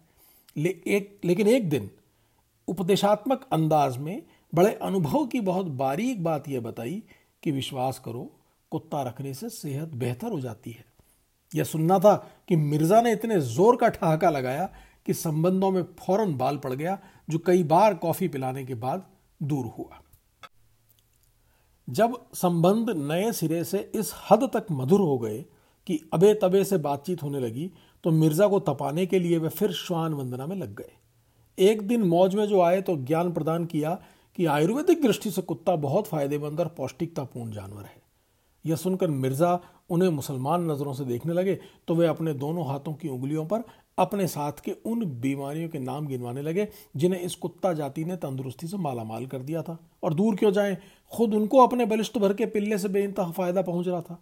ले, 0.57 0.69
एक, 0.87 1.19
लेकिन 1.25 1.47
एक 1.47 1.69
दिन 1.69 1.89
उपदेशात्मक 2.67 3.47
अंदाज 3.51 3.97
में 3.97 4.21
बड़े 4.53 4.73
अनुभव 4.73 5.25
की 5.25 5.39
बहुत 5.41 5.65
बारीक 5.75 6.23
बात 6.23 6.49
यह 6.49 6.61
बताई 6.61 7.01
कि 7.43 7.51
विश्वास 7.51 7.99
करो, 7.99 8.31
कुत्ता 8.71 9.01
रखने 9.03 9.33
से 9.33 9.49
सेहत 9.49 9.89
बेहतर 9.95 10.31
हो 10.31 10.39
जाती 10.41 10.71
है। 10.71 10.85
यह 11.51 11.63
सुनना 11.63 11.99
था 11.99 12.15
कि 12.47 12.55
मिर्ज़ा 12.55 13.01
ने 13.01 13.11
इतने 13.11 13.39
ज़ोर 13.41 13.75
का 13.75 13.89
ठहाका 13.89 14.29
लगाया 14.29 14.69
कि 15.05 15.13
संबंधों 15.13 15.71
में 15.71 15.83
फ़ौरन 15.99 16.35
बाल 16.37 16.57
पड़ 16.57 16.73
गया, 16.73 16.97
जो 17.29 17.39
कई 17.39 17.63
बार 17.65 17.93
कॉफ़ी 17.95 18.27
पिलाने 18.27 18.65
के 18.65 18.75
बाद 18.75 19.05
दूर 19.43 19.65
हुआ। 19.77 20.01
जब 21.87 22.15
संबंध 22.33 22.89
नए 23.01 23.31
सिरे 23.31 23.63
से 23.63 23.79
इस 23.95 24.13
हद 24.31 24.43
तक 24.53 24.65
मधुर 24.71 24.99
हो 24.99 25.17
गए 25.19 25.37
कि 25.87 25.99
अबे 26.13 26.33
तबे 26.33 26.63
से 26.63 26.77
बातचीत 26.77 27.23
होने 27.23 27.39
लगी 27.39 27.69
तो 28.03 28.11
मिर्ज़ा 28.11 28.47
को 28.47 28.59
तपाने 28.59 29.05
के 29.05 29.19
लिए 29.19 29.37
वे 29.37 29.49
फिर 29.49 29.71
श्वान 29.73 30.13
वंदना 30.13 30.45
में 30.47 30.55
लग 30.55 30.75
गए। 30.75 30.91
एक 31.57 31.87
दिन 31.87 32.03
मौज 32.03 32.35
में 32.35 32.45
जो 32.47 32.61
आए 32.61 32.81
तो 32.81 32.95
ज्ञान 32.97 33.31
प्रदान 33.31 33.65
किया 33.65 33.97
कि 34.37 34.45
आयुर्वेदिक 34.47 35.01
दृष्टि 35.01 35.31
से 35.31 35.41
कुत्ता 35.41 35.75
बहुत 35.77 36.07
फ़ायदेमंद 36.07 36.59
और 36.59 36.67
पौष्टिकतापूर्ण 36.67 37.51
जानवर 37.51 37.83
है। 37.83 38.01
यह 38.65 38.75
सुनकर 38.75 39.07
मिर्ज़ा 39.07 39.59
उन्हें 39.89 40.09
मुसलमान 40.09 40.71
नज़रों 40.71 40.93
से 40.93 41.05
देखने 41.05 41.33
लगे 41.33 41.59
तो 41.87 41.95
वे 41.95 42.07
अपने 42.07 42.33
दोनों 42.35 42.67
हाथों 42.67 42.93
की 42.93 43.09
उंगलियों 43.09 43.45
पर 43.45 43.63
अपने 43.97 44.27
साथ 44.27 44.59
के 44.65 44.71
उन 44.85 45.05
बीमारियों 45.21 45.69
के 45.69 45.79
नाम 45.79 46.07
गिनवाने 46.07 46.41
लगे, 46.41 46.67
जिन्हें 46.95 47.21
इस 47.21 47.35
कुत्ता 47.35 47.71
जाति 47.73 48.03
ने 48.05 48.15
तंदुरुस्ती 48.15 48.67
से 48.67 48.77
मालामाल 48.77 49.25
कर 49.25 49.39
दिया 49.39 49.61
था। 49.61 49.77
और 50.03 50.13
दूर 50.13 50.35
क्यों 50.35 50.51
जाए? 50.51 50.77
खुद 51.11 51.33
उनको 51.33 51.65
अपने 51.67 51.85
बलिष्ठ 51.85 52.17
भर 52.17 52.33
के 52.33 52.45
पिल्ले 52.45 52.77
से 52.77 52.89
बेनतहा 52.89 53.31
फ़ायदा 53.31 53.61
पहुँच 53.61 53.87
रहा 53.87 54.01
था। 54.01 54.19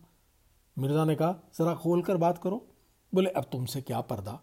मिर्ज़ा 0.77 1.05
ने 1.05 1.15
कहा, 1.15 1.35
जरा 1.57 1.73
खोल 1.73 2.01
कर 2.01 2.17
बात 2.17 2.37
करो। 2.37 2.65
बोले, 3.13 3.29
अब 3.29 3.43
तुमसे 3.43 3.81
क्या 3.81 4.01
पर्दा? 4.01 4.39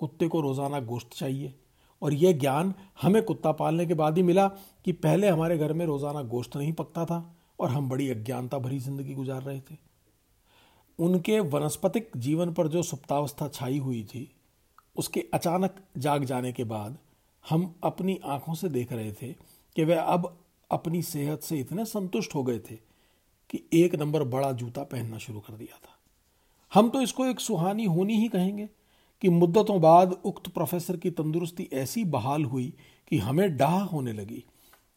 कुत्ते 0.00 0.28
को 0.28 0.40
रोज़ाना 0.40 0.80
गोश्त 0.80 1.14
चाहिए 1.14 1.54
और 2.02 2.14
यह 2.14 2.38
ज्ञान 2.38 2.74
हमें 3.02 3.22
कुत्ता 3.22 3.52
पालने 3.52 3.86
के 3.86 3.94
बाद 3.94 4.16
ही 4.16 4.22
मिला 4.22 4.46
कि 4.84 4.92
पहले 4.92 5.28
हमारे 5.28 5.58
घर 5.58 5.72
में 5.72 5.84
रोज़ाना 5.86 6.22
गोश्त 6.22 6.56
नहीं 6.56 6.72
पकता 6.72 7.04
था 7.04 7.36
और 7.60 7.70
हम 7.70 7.88
बड़ी 7.88 8.08
अज्ञानता 8.10 8.58
भरी 8.58 8.78
ज़िंदगी 8.78 9.14
गुजार 9.14 9.42
रहे 9.42 9.60
थे। 9.60 9.76
उनके 10.98 11.38
वनस्पतिक 11.40 12.10
जीवन 12.16 12.52
पर 12.52 12.68
जो 12.68 12.82
सुप्तावस्था 12.82 13.48
छाई 13.48 13.78
हुई 13.78 14.02
थी, 14.04 14.30
उसके 14.96 15.24
अचानक 15.34 15.74
जाग 15.98 16.24
जाने 16.24 16.52
के 16.52 16.64
बाद 16.64 16.98
हम 17.44 17.74
अपनी 17.84 18.18
आँखों 18.24 18.54
से 18.54 18.68
देख 18.68 18.92
रहे 18.92 19.12
थे 19.12 19.32
कि 19.76 19.84
वह 19.84 20.00
अब 20.00 20.36
अपनी 20.72 21.02
सेहत 21.02 21.42
से 21.42 21.58
इतने 21.58 21.84
संतुष्ट 21.84 22.34
हो 22.34 22.42
गए 22.42 22.58
थे 22.60 22.74
कि 23.50 23.62
एक 23.74 23.94
नंबर 23.94 24.24
बड़ा 24.24 24.52
जूता 24.52 24.82
पहनना 24.82 25.18
शुरू 25.18 25.40
कर 25.40 25.52
दिया 25.52 25.78
था। 25.78 25.98
हम 26.72 26.88
तो 26.88 27.00
इसको 27.02 27.26
एक 27.26 27.40
सुहानी 27.40 27.84
होनी 27.84 28.16
ही 28.16 28.28
कहेंगे 28.28 28.68
कि 29.22 29.28
मुद्दतों 29.28 29.80
बाद 29.80 30.12
उक्त 30.24 30.48
प्रोफेसर 30.48 30.96
की 30.96 31.10
तंदुरुस्ती 31.10 31.68
ऐसी 31.72 32.04
बहाल 32.04 32.44
हुई 32.44 32.72
कि 33.08 33.18
हमें 33.18 33.56
डाह 33.56 33.78
होने 33.82 34.12
लगी। 34.12 34.44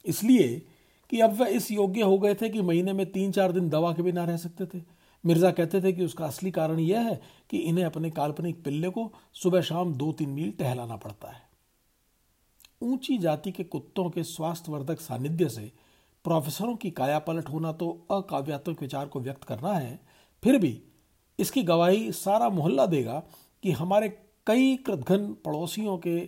इसलिए 0.06 0.62
कि 1.10 1.20
अब 1.20 1.40
वह 1.40 1.48
इस 1.48 1.72
योग्य 1.72 2.02
हो 2.02 2.18
गए 2.20 2.36
थे 2.36 2.50
कि 2.50 2.62
महीने 2.62 2.94
में 2.94 3.06
तीन 3.12 3.32
चार 3.32 3.52
दिन 3.52 3.70
दवा 3.70 3.94
के 3.94 4.02
बिना 4.02 4.24
रह 4.26 4.38
सकते 4.38 4.66
थे। 4.66 4.82
मिर्ज़ा 5.24 5.52
कहते 5.52 5.82
थे 5.82 5.92
कि 5.94 6.06
उसका 6.06 6.26
असली 6.26 6.52
कारण 6.52 6.80
यह 6.80 7.00
है 7.00 7.20
कि 7.50 7.58
इन्हें 7.58 7.86
अपने 7.86 8.10
काल्पनिक 8.12 8.64
पिल्ले 8.64 8.90
को 8.90 9.12
सुबह 9.34 9.62
शाम 9.62 9.94
दो 9.94 10.12
तीन 10.12 10.30
मील 10.30 10.52
टहलाना 10.52 10.96
पड़ता 10.96 11.32
है। 11.32 11.45
ऊँची 12.86 13.18
जाति 13.18 13.52
के 13.52 13.64
कुत्तों 13.64 14.10
के 14.10 14.24
स्वास्थ्यवर्धक 14.24 15.00
सानिध्य 15.00 15.50
से 15.50 15.72
प्रोफेसरों 16.26 16.76
की 16.76 16.92
काया 16.92 17.20
पलट 17.20 17.50
होना 17.50 17.72
तो 17.72 17.90
अकाव्यात्मक 18.12 18.82
विचार 18.82 19.08
को 19.08 19.20
व्यक्त 19.20 19.44
करना 19.44 19.74
है, 19.74 20.00
फिर 20.44 20.58
भी 20.58 20.82
इसकी 21.40 21.64
गवाही 21.64 22.12
सारा 22.12 22.50
मोहल्ला 22.50 22.86
देगा 22.86 23.22
कि 23.64 23.72
हमारे 23.72 24.10
कई 24.48 24.76
कृतघन 24.78 25.28
पड़ोसियों 25.46 25.98
के 25.98 26.20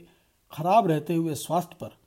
खराब 0.51 0.87
रहते 0.87 1.15
हुए 1.15 1.35
स्वास्थ्य 1.35 1.75
पर 1.81 1.97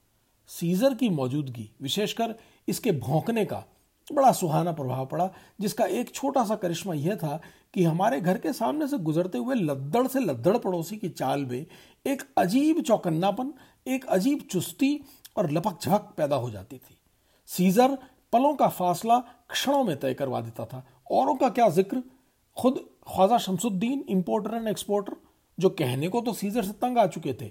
सीजर 0.50 0.94
की 0.94 1.08
मौजूदगी, 1.08 1.70
विशेषकर 1.82 2.34
इसके 2.68 2.92
भौंकने 2.92 3.44
का 3.44 3.64
बड़ा 4.08 4.30
सुहाना 4.32 4.72
प्रभाव 4.72 5.06
पड़ा, 5.06 5.28
जिसका 5.60 5.84
एक 5.86 6.14
छोटा 6.14 6.44
सा 6.44 6.54
करिश्मा 6.54 6.94
यह 6.94 7.16
था 7.16 7.40
कि 7.74 7.84
हमारे 7.84 8.20
घर 8.20 8.38
के 8.38 8.52
सामने 8.52 8.86
से 8.88 8.98
गुजरते 8.98 9.38
हुए 9.38 9.54
लद्दड़ 9.54 10.06
से 10.06 10.20
लद्दड़ 10.20 10.56
पड़ोसी 10.58 10.96
की 10.96 11.08
चाल 11.08 11.44
में 11.46 11.66
एक 12.06 12.22
अजीब 12.38 12.80
चौकन्नापन 12.80 13.52
एक 13.86 14.04
अजीब 14.06 14.40
चुस्ती 14.50 15.00
और 15.36 15.50
लपक 15.50 15.78
झपक 15.82 16.12
पैदा 16.16 16.36
हो 16.36 16.50
जाती 16.50 16.78
थी। 16.78 16.96
सीजर 17.48 17.96
पलों 18.32 18.54
का 18.54 18.68
फासला 18.68 19.18
क्षणों 19.50 19.82
में 19.84 19.98
तय 20.00 20.14
करवा 20.14 20.40
देता 20.40 20.64
था। 20.64 20.84
औरों 21.12 21.34
का 21.36 21.48
क्या 21.48 21.68
ज़िक्र? 21.68 22.02
खुद 22.56 22.78
Khwaja 23.08 23.38
Shamsuddin 23.38 24.04
importer 24.08 24.54
and 24.54 24.68
exporter 24.68 25.16
जो 25.58 25.68
कहने 25.70 26.08
को 26.08 26.20
तो 26.20 26.32
सीजर 26.32 26.64
से 26.64 26.72
तंग 26.72 26.98
आ 26.98 27.06
चुके 27.06 27.32
थे। 27.32 27.50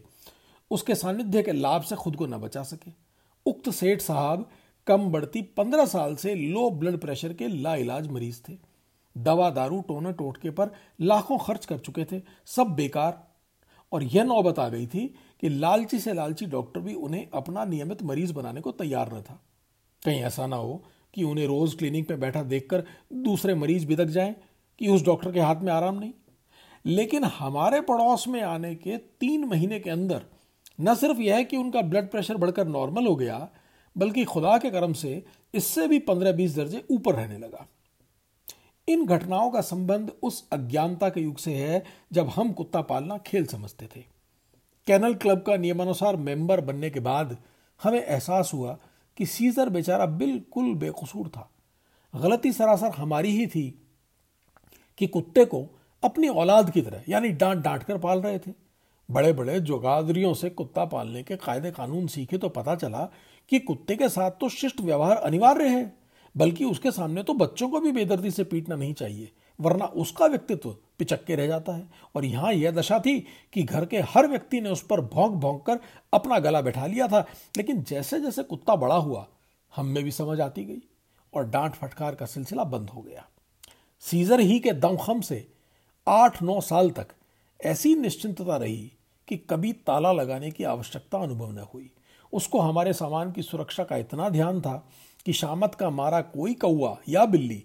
उसके 0.71 0.95
सानिध्य 0.95 1.43
के 1.43 1.51
लाभ 1.51 1.81
से 1.81 1.95
खुद 1.95 2.15
को 2.15 2.25
न 2.27 2.37
बचा 2.37 2.63
सके। 2.63 2.91
उक्त 3.45 3.69
सेठ 3.69 4.01
साहब 4.01 4.49
कम 4.87 5.09
बढ़ती 5.11 5.41
पंद्रह 5.57 5.85
साल 5.85 6.15
से 6.15 6.35
लो 6.35 6.69
ब्लड 6.71 6.99
प्रेशर 7.01 7.33
के 7.33 7.47
लाइलाज 7.47 8.07
मरीज़ 8.07 8.41
थे। 8.49 8.57
दवा 9.15 9.49
दारू 9.49 9.79
टोने 9.81 10.11
टोटके 10.13 10.49
पर 10.49 10.71
लाखों 11.01 11.37
खर्च 11.37 11.65
कर 11.65 11.77
चुके 11.77 12.05
थे। 12.05 12.21
सब 12.45 12.75
बेकार 12.75 13.27
और 13.91 14.03
यह 14.03 14.23
नौबत 14.23 14.59
आ 14.59 14.69
गई 14.69 14.87
थी 14.87 15.15
कि 15.41 15.49
लालची 15.49 15.99
से 15.99 16.13
लालची 16.13 16.45
डॉक्टर 16.45 16.79
भी 16.79 16.93
उन्हें 16.93 17.27
अपना 17.33 17.65
नियमित 17.65 18.03
मरीज़ 18.03 18.33
बनाने 18.33 18.61
को 18.61 18.71
तैयार 18.71 19.13
न 19.13 19.21
था। 19.21 19.41
कहीं 20.05 20.21
ऐसा 20.21 20.47
ना 20.47 20.55
हो 20.55 20.83
कि 21.13 21.23
उन्हें 21.23 21.47
रोज 21.47 21.73
क्लिनिक 21.73 22.09
में 22.11 22.19
बैठा 22.19 22.43
देखकर 22.43 22.83
दूसरे 23.13 23.55
मरीज़ 23.55 23.87
बिदक 23.87 24.05
जाएँ 24.05 24.35
कि 24.79 24.87
उस 24.87 25.05
डॉक्टर 25.05 25.31
के 25.31 25.39
हाथ 25.39 25.55
में 25.55 25.73
आराम 25.73 25.99
नहीं। 25.99 26.13
लेकिन 26.85 27.23
हमारे 27.23 27.81
पड़ोस 27.81 28.27
में 28.27 28.41
आने 28.41 28.75
के 28.75 28.97
तीन 28.97 29.45
महीने 29.45 29.79
के 29.79 29.89
अंदर 29.89 30.21
न 30.81 30.95
सिर्फ़ 30.95 31.19
यह 31.19 31.35
है 31.35 31.43
कि 31.43 31.57
उनका 31.57 31.81
ब्लड 31.81 32.09
प्रेशर 32.09 32.37
बढ़कर 32.37 32.67
नॉर्मल 32.67 33.07
हो 33.07 33.15
गया, 33.15 33.49
बल्कि 33.97 34.23
खुदा 34.23 34.57
के 34.57 34.69
कर्म 34.69 34.93
से 34.93 35.25
इससे 35.53 35.87
भी 35.87 35.99
पंद्रह 35.99 36.31
बीस 36.31 36.55
दर्जे 36.55 36.83
ऊपर 36.91 37.15
रहने 37.15 37.37
लगा। 37.37 37.67
इन 38.89 39.05
घटनाओं 39.05 39.51
का 39.51 39.61
संबंध 39.61 40.11
उस 40.23 40.47
अज्ञानता 40.51 41.09
के 41.09 41.21
युग 41.21 41.37
से 41.37 41.53
है 41.53 41.83
जब 42.13 42.29
हम 42.29 42.51
कुत्ता 42.51 42.81
पालना 42.81 43.17
खेल 43.17 43.45
समझते 43.45 43.85
थे। 43.85 44.03
कैनल 44.87 45.13
क्लब 45.13 45.41
का 45.41 45.57
नियमानुसार 45.57 46.15
मेंबर 46.15 46.61
बनने 46.61 46.89
के 46.89 46.99
बाद 46.99 47.37
हमें 47.83 48.01
एहसास 48.01 48.51
हुआ 48.53 48.77
कि 49.17 49.25
सीजर 49.25 49.69
बेचारा 49.69 50.05
बिल्कुल 50.05 50.73
बेकसूर 50.75 51.27
था। 51.27 51.49
गलती 52.13 52.51
सरासर 52.51 52.89
हमारी 52.89 53.31
ही 53.31 53.47
थी 53.47 53.69
कि 54.97 55.07
कुत्ते 55.07 55.45
को 55.45 55.65
अपनी 56.03 56.27
औलाद 56.27 56.69
की 56.69 56.81
तरह, 56.81 57.03
यानी 57.09 57.29
डांट 57.29 57.63
डांट 57.63 57.83
कर 57.83 57.97
पाल 57.97 58.21
रहे 58.21 58.39
थे। 58.39 58.51
बड़े 59.11 59.33
बड़े 59.33 59.59
जोगादरियों 59.59 60.33
से 60.33 60.49
कुत्ता 60.49 60.85
पालने 60.85 61.23
के 61.23 61.35
कायदे 61.35 61.71
कानून 61.71 62.07
सीखे 62.07 62.37
तो 62.37 62.49
पता 62.49 62.75
चला 62.75 63.09
कि 63.49 63.59
कुत्ते 63.59 63.95
के 63.95 64.09
साथ 64.09 64.31
तो 64.31 64.49
शिष्ट 64.49 64.81
व्यवहार 64.81 65.17
अनिवार्य 65.17 65.67
है। 65.67 65.98
बल्कि 66.35 66.65
उसके 66.65 66.91
सामने 66.91 67.23
तो 67.23 67.33
बच्चों 67.33 67.69
को 67.69 67.79
भी 67.79 67.91
बेदर्दी 67.91 68.31
से 68.31 68.43
पीटना 68.43 68.75
नहीं 68.75 68.93
चाहिए, 68.93 69.31
वरना 69.59 69.85
उसका 69.85 70.25
व्यक्तित्व 70.25 70.75
पिचक्के 70.99 71.35
रह 71.35 71.47
जाता 71.47 71.75
है। 71.75 71.87
और 72.15 72.25
यहाँ 72.25 72.53
यह 72.53 72.71
दशा 72.71 72.99
थी 72.99 73.19
कि 73.53 73.63
घर 73.63 73.85
के 73.85 73.99
हर 74.09 74.27
व्यक्ति 74.27 74.61
ने 74.61 74.69
उस 74.69 74.81
पर 74.83 75.01
भौंक 75.03 75.33
भौंक 75.33 75.65
कर 75.65 75.79
अपना 76.13 76.39
गला 76.39 76.61
बैठा 76.61 76.85
लिया 76.85 77.07
था, 77.07 77.25
लेकिन 77.57 77.83
जैसे 77.83 78.19
जैसे 78.21 78.43
कुत्ता 78.43 78.75
बड़ा 78.75 78.95
हुआ, 78.95 79.27
हम 79.73 79.85
में 79.85 80.03
भी 80.03 80.11
समझ 80.11 80.39
आती 80.41 80.65
गई 80.65 80.81
और 81.33 81.49
डांट 81.49 81.73
फटकार 81.73 82.15
का 82.15 82.25
सिलसिला 82.25 82.63
बंद 82.65 82.89
हो 82.89 83.01
गया। 83.01 83.25
सीजर 84.03 84.39
ही 84.39 84.59
के 84.59 84.71
दमखम 84.71 85.21
से 85.21 85.45
आठ 86.07 86.41
नौ 86.43 86.59
साल 86.61 86.89
तक 86.89 87.07
ऐसी 87.59 87.93
निश्चिंतता 87.95 88.57
रही 88.57 88.91
कि 89.27 89.37
कभी 89.49 89.71
ताला 89.87 90.11
लगाने 90.11 90.51
की 90.51 90.63
आवश्यकता 90.63 91.17
अनुभव 91.17 91.51
न 91.51 91.65
हुई। 91.73 91.89
उसको 92.33 92.59
हमारे 92.59 92.93
सामान 92.93 93.31
की 93.31 93.41
सुरक्षा 93.41 93.83
का 93.83 93.97
इतना 93.97 94.29
ध्यान 94.29 94.61
था 94.61 94.73
कि 95.25 95.33
शामत 95.33 95.75
का 95.75 95.89
मारा 95.89 96.21
कोई 96.21 96.53
कौआ 96.53 96.95
या 97.09 97.25
बिल्ली 97.25 97.63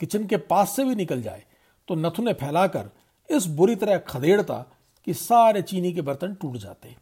किचन 0.00 0.26
के 0.26 0.36
पास 0.36 0.76
से 0.76 0.84
भी 0.84 0.94
निकल 0.94 1.22
जाए 1.22 1.42
तो 1.88 1.94
नथुने 1.94 2.32
फैलाकर 2.32 2.90
इस 3.28 3.46
बुरी 3.52 3.74
तरह 3.76 3.98
खदेड़ता 4.08 4.54
कि 5.06 5.14
सारे 5.14 5.62
चीनी 5.62 5.92
के 5.92 6.02
बर्तन 6.02 6.34
टूट 6.34 6.56
जाते। 6.56 6.94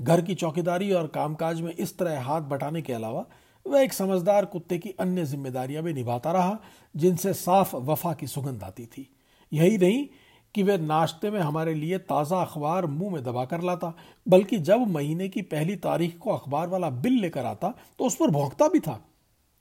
घर 0.00 0.20
की 0.22 0.34
चौकीदारी 0.34 0.90
और 0.92 1.06
कामकाज 1.06 1.60
में 1.60 1.72
इस 1.72 1.96
तरह 1.98 2.20
हाथ 2.20 2.42
बटाने 2.42 2.82
के 2.82 2.92
अलावा 2.92 3.24
वह 3.66 3.80
एक 3.80 3.92
समझदार 3.92 4.44
कुत्ते 4.44 4.78
की 4.78 4.90
अन्य 5.00 5.24
जिम्मेदारियाँ 5.24 5.82
भी 5.82 5.92
निभाता 5.92 6.32
रहा, 6.32 6.58
जिनसे 6.94 7.32
साफ़ 7.34 7.74
वफा 7.76 8.12
की 8.12 8.26
सुगंध 8.26 8.62
आती 8.62 8.86
थी। 8.86 9.08
यही 9.52 9.78
नहीं 9.78 10.06
कि 10.54 10.62
वह 10.62 10.78
नाश्ते 10.78 11.30
में 11.30 11.40
हमारे 11.40 11.74
लिए 11.74 11.98
ताज़ा 12.00 12.40
अखबार 12.42 12.86
मुँह 12.86 13.12
में 13.12 13.22
दबा 13.24 13.44
कर 13.44 13.62
लाता, 13.62 13.92
बल्कि 14.26 14.58
जब 14.58 14.86
महीने 14.88 15.28
की 15.28 15.42
पहली 15.44 15.76
तारीख 15.78 16.16
को 16.18 16.30
अखबार 16.30 16.68
वाला 16.68 16.90
बिल 16.90 17.20
लेकर 17.20 17.46
आता 17.46 17.74
तो 17.98 18.04
उस 18.04 18.16
पर 18.16 18.30
भोंकता 18.30 18.68
भी 18.68 18.80
था। 18.80 19.00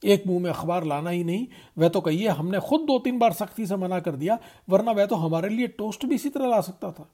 एक 0.03 0.23
मुँह 0.27 0.41
में 0.43 0.49
अखबार 0.51 0.83
लाना 0.83 1.09
ही 1.09 1.23
नहीं। 1.23 1.47
वह 1.77 1.89
तो 1.89 2.01
कहिए, 2.01 2.27
हमने 2.27 2.59
खुद 2.59 2.81
दो 2.81 2.97
तीन 2.99 3.19
बार 3.19 3.33
सख्ती 3.33 3.65
से 3.67 3.75
मना 3.75 3.99
कर 3.99 4.15
दिया, 4.15 4.37
वरना 4.69 4.91
वह 4.91 5.05
तो 5.05 5.15
हमारे 5.15 5.49
लिए 5.49 5.67
टोस्ट 5.69 6.05
भी 6.05 6.15
इसी 6.15 6.29
तरह 6.29 6.47
ला 6.47 6.61
सकता 6.61 6.91
था। 6.91 7.09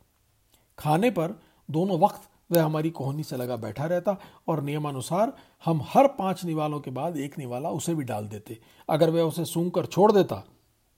खाने 0.78 1.10
पर 1.12 1.40
दोनों 1.70 2.00
वक्त 2.00 2.30
वह 2.52 2.64
हमारी 2.64 2.90
कोहनी 2.90 3.24
से 3.24 3.38
लगा 3.38 3.56
बैठा 3.56 3.86
रहता 3.86 4.18
और 4.48 4.62
नियमानुसार 4.64 5.34
हम 5.66 5.82
हर 5.86 6.08
पाँच 6.10 6.44
निवालों 6.46 6.80
के 6.80 6.92
बाद 6.92 7.18
एक 7.18 7.38
निवाला 7.38 7.70
उसे 7.70 7.96
भी 7.96 8.04
डाल 8.04 8.28
देते। 8.28 8.58
अगर 8.90 9.10
वह 9.10 9.22
उसे 9.22 9.46
सूंघ 9.46 9.72
कर 9.72 9.86
छोड़ 9.86 10.12
देता 10.12 10.44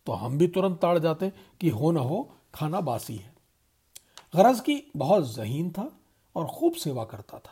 तो 0.07 0.11
हम 0.13 0.37
भी 0.37 0.47
तुरंत 0.47 0.77
ताड़ 0.77 0.97
जाते 0.99 1.31
कि 1.61 1.69
हो 1.69 1.91
न 1.91 1.97
हो, 1.97 2.29
खाना 2.55 2.81
बासी 2.81 3.15
है। 3.15 3.33
गरज 4.35 4.59
की 4.59 4.81
बहुत 4.97 5.35
जहीन 5.35 5.69
था 5.71 5.89
और 6.35 6.45
खूब 6.47 6.73
सेवा 6.73 7.03
करता 7.03 7.37
था। 7.37 7.51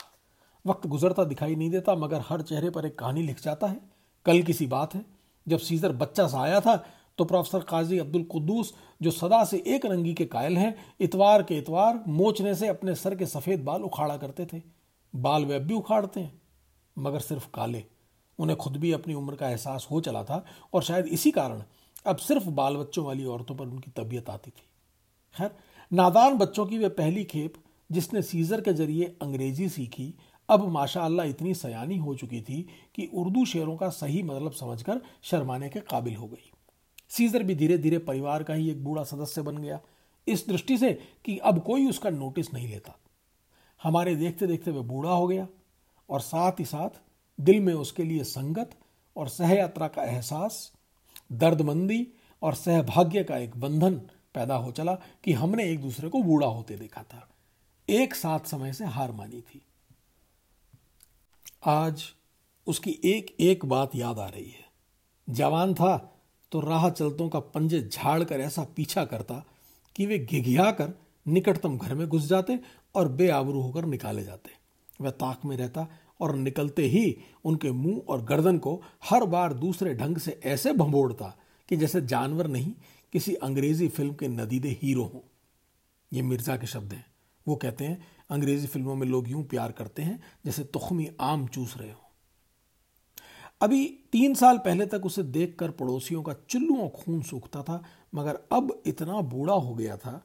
वक्त 0.65 0.87
गुजरता 0.87 1.23
दिखाई 1.23 1.55
नहीं 1.55 1.69
देता, 1.69 1.95
मगर 1.95 2.21
हर 2.29 2.41
चेहरे 2.41 2.69
पर 2.69 2.85
एक 2.85 2.97
कहानी 2.99 3.21
लिख 3.21 3.41
जाता 3.41 3.67
है। 3.67 3.79
कल 4.25 4.41
की 4.41 4.53
सी 4.53 4.67
बात 4.67 4.95
है। 4.95 5.05
जब 5.47 5.59
सीजर 5.59 5.91
बच्चा 5.93 6.27
सा 6.27 6.41
आया 6.41 6.59
था 6.59 6.75
तो 7.19 7.25
प्रोफेसर 7.25 7.59
काजी 7.59 7.97
अब्दुल 7.99 8.23
कुद्दूस, 8.23 8.73
जो 9.01 9.11
सदा 9.11 9.43
से 9.45 9.57
एक 9.67 9.85
रंगी 9.85 10.13
के 10.13 10.25
कायल 10.25 10.57
हैं, 10.57 10.75
इतवार 10.99 11.43
के 11.43 11.57
इतवार 11.57 12.03
मोचने 12.09 12.53
से 12.55 12.67
अपने 12.67 12.95
सर 12.95 13.15
के 13.15 13.25
सफ़ेद 13.25 13.63
बाल 13.63 13.81
उखाड़ा 13.83 14.15
करते 14.17 14.45
थे। 14.45 14.61
बाल 15.13 15.45
वे 15.45 15.59
भी 15.59 15.73
उखाड़ते 15.73 16.19
हैं, 16.19 16.41
मगर 16.97 17.19
सिर्फ़ 17.19 17.47
काले। 17.53 17.83
उन्हें 18.39 18.57
खुद 18.57 18.77
भी 18.77 18.91
अपनी 18.91 19.13
उम्र 19.13 19.35
का 19.35 19.49
एहसास 19.49 19.87
हो 19.91 20.01
चला 20.01 20.23
था, 20.23 20.43
और 20.73 20.83
शायद 20.83 21.07
इसी 21.07 21.31
कारण 21.31 21.63
अब 22.05 22.17
सिर्फ़ 22.17 22.49
बाल 22.49 22.77
बच्चों 22.77 23.05
वाली 23.05 23.25
औरतों 23.25 23.55
पर 23.55 23.65
उनकी 23.65 23.91
तबीयत 23.91 24.29
आती 24.29 24.51
थी। 24.51 24.67
खैर, 25.35 25.51
नादान 25.91 26.37
बच्चों 26.37 26.65
की 26.65 26.77
वे 26.77 26.89
पहली 26.91 27.23
खेप, 27.25 27.53
जिसने 27.89 28.21
सीजर 28.21 28.61
के 28.61 28.73
ज़रिए 28.73 29.15
अंग्रेज़ी 29.21 29.69
सीखी 29.69 30.13
अब 30.51 30.67
माशा 30.67 31.01
अल्लाह 31.01 31.25
इतनी 31.25 31.53
सयानी 31.53 31.97
हो 31.97 32.15
चुकी 32.15 32.41
थी 32.41 32.61
कि 32.95 33.09
उर्दू 33.13 33.45
शेरों 33.45 33.75
का 33.77 33.89
सही 33.89 34.23
मतलब 34.23 34.51
समझकर 34.51 35.01
शर्माने 35.23 35.69
के 35.69 35.79
काबिल 35.79 36.15
हो 36.15 36.27
गई। 36.27 36.51
सीजर 37.09 37.43
भी 37.43 37.55
धीरे 37.55 37.77
धीरे 37.77 37.97
परिवार 37.99 38.43
का 38.43 38.53
ही 38.53 38.69
एक 38.69 38.83
बूढ़ा 38.83 39.03
सदस्य 39.03 39.41
बन 39.41 39.57
गया। 39.57 39.79
इस 40.27 40.47
दृष्टि 40.47 40.77
से 40.77 40.91
कि 41.25 41.37
अब 41.37 41.59
कोई 41.59 41.87
उसका 41.89 42.09
नोटिस 42.09 42.53
नहीं 42.53 42.67
लेता। 42.67 42.97
हमारे 43.81 44.15
देखते 44.15 44.47
देखते 44.47 44.71
वह 44.71 44.81
बूढ़ा 44.81 45.11
हो 45.11 45.27
गया 45.27 45.47
और 46.09 46.21
साथ 46.21 46.59
ही 46.59 46.65
साथ 46.65 47.01
दिल 47.39 47.59
में 47.59 47.73
उसके 47.73 48.03
लिए 48.03 48.23
संगत 48.23 48.77
और 49.15 49.27
सहयात्रा 49.29 49.87
का 49.87 50.03
एहसास, 50.03 50.71
दर्दमंदी 51.31 52.07
और 52.41 52.53
सहभाग्य 52.55 53.23
का 53.23 53.37
एक 53.37 53.57
बंधन 53.57 54.01
पैदा 54.33 54.55
हो 54.55 54.71
चला 54.71 54.93
कि 55.23 55.33
हमने 55.33 55.71
एक 55.71 55.81
दूसरे 55.81 56.09
को 56.09 56.21
बूढ़ा 56.23 56.47
होते 56.47 56.75
देखा 56.75 57.03
था। 57.03 57.27
एक 57.89 58.15
साथ 58.15 58.39
समय 58.39 58.73
से 58.73 58.85
हार 58.85 59.11
मानी 59.11 59.41
थी। 59.41 59.61
आज 61.63 62.03
उसकी 62.67 62.91
एक 63.05 63.35
एक 63.39 63.65
बात 63.65 63.95
याद 63.95 64.19
आ 64.19 64.27
रही 64.27 64.43
है। 64.43 64.65
जवान 65.27 65.73
था 65.73 65.97
तो 66.51 66.59
राह 66.59 66.89
चलतों 66.89 67.27
का 67.29 67.39
पंजे 67.39 67.81
झाड़ 67.83 68.23
कर 68.23 68.39
ऐसा 68.39 68.63
पीछा 68.75 69.03
करता 69.05 69.35
कि 69.95 70.05
वे 70.05 70.17
घिघिया 70.19 70.71
कर 70.71 70.93
निकटतम 71.25 71.77
घर 71.77 71.93
में 71.95 72.07
घुस 72.07 72.25
जाते 72.25 72.59
और 72.95 73.07
बेआबरू 73.07 73.61
होकर 73.61 73.85
निकाले 73.85 74.23
जाते। 74.23 74.51
वह 75.01 75.09
ताक 75.09 75.45
में 75.45 75.55
रहता 75.57 75.87
और 76.21 76.35
निकलते 76.35 76.85
ही 76.85 77.15
उनके 77.45 77.71
मुँह 77.71 78.01
और 78.09 78.23
गर्दन 78.25 78.57
को 78.57 78.81
हर 79.09 79.25
बार 79.25 79.53
दूसरे 79.53 79.93
ढंग 79.93 80.17
से 80.17 80.39
ऐसे 80.45 80.73
भंबोड़ता 80.73 81.37
कि 81.69 81.77
जैसे 81.77 82.01
जानवर 82.01 82.47
नहीं, 82.47 82.73
किसी 83.13 83.33
अंग्रेज़ी 83.33 83.87
फ़िल्म 83.87 84.13
के 84.13 84.27
नदीदे 84.27 84.77
हीरो 84.81 85.03
हों। 85.03 85.21
ये 86.11 86.21
मिर्ज़ा 86.21 86.57
के 86.57 86.67
शब्द 86.67 86.93
हैं। 86.93 87.05
वो 87.47 87.55
कहते 87.55 87.85
हैं, 87.85 88.01
अंग्रेज़ी 88.29 88.67
फ़िल्मों 88.67 88.95
में 88.95 89.07
लोग 89.07 89.29
यूँ 89.29 89.43
प्यार 89.43 89.71
करते 89.71 90.01
हैं, 90.01 90.19
जैसे 90.45 90.63
तुखमी 90.63 91.09
आम 91.21 91.47
चूस 91.47 91.75
रहे 91.77 91.91
हो। 91.91 91.99
अभी 93.61 93.85
तीन 94.11 94.33
साल 94.33 94.57
पहले 94.57 94.85
तक 94.85 95.05
उसे 95.05 95.23
देखकर 95.23 95.71
पड़ोसियों 95.71 96.21
का 96.23 96.33
चिल्लुओं 96.49 96.87
खून 96.89 97.21
सूखता 97.21 97.63
था, 97.63 97.83
मगर 98.15 98.39
अब 98.51 98.81
इतना 98.85 99.21
बूढ़ा 99.21 99.53
हो 99.53 99.73
गया 99.73 99.97
था 99.97 100.21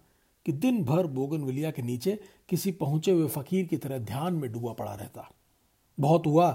कि 0.47 0.53
दिन 0.53 0.83
भर 0.85 1.07
बोगनविलिया 1.07 1.71
के 1.71 1.83
नीचे 1.83 2.19
किसी 2.49 2.73
पहुँचे 2.73 3.11
हुए 3.11 3.29
फकीर 3.29 3.67
की 3.67 3.77
तरह 3.77 3.99
ध्यान 3.99 4.35
में 4.35 4.51
डूबा 4.53 4.73
पड़ा 4.73 4.95
रहता। 4.95 5.29
बहुत 5.99 6.27
हुआ 6.27 6.51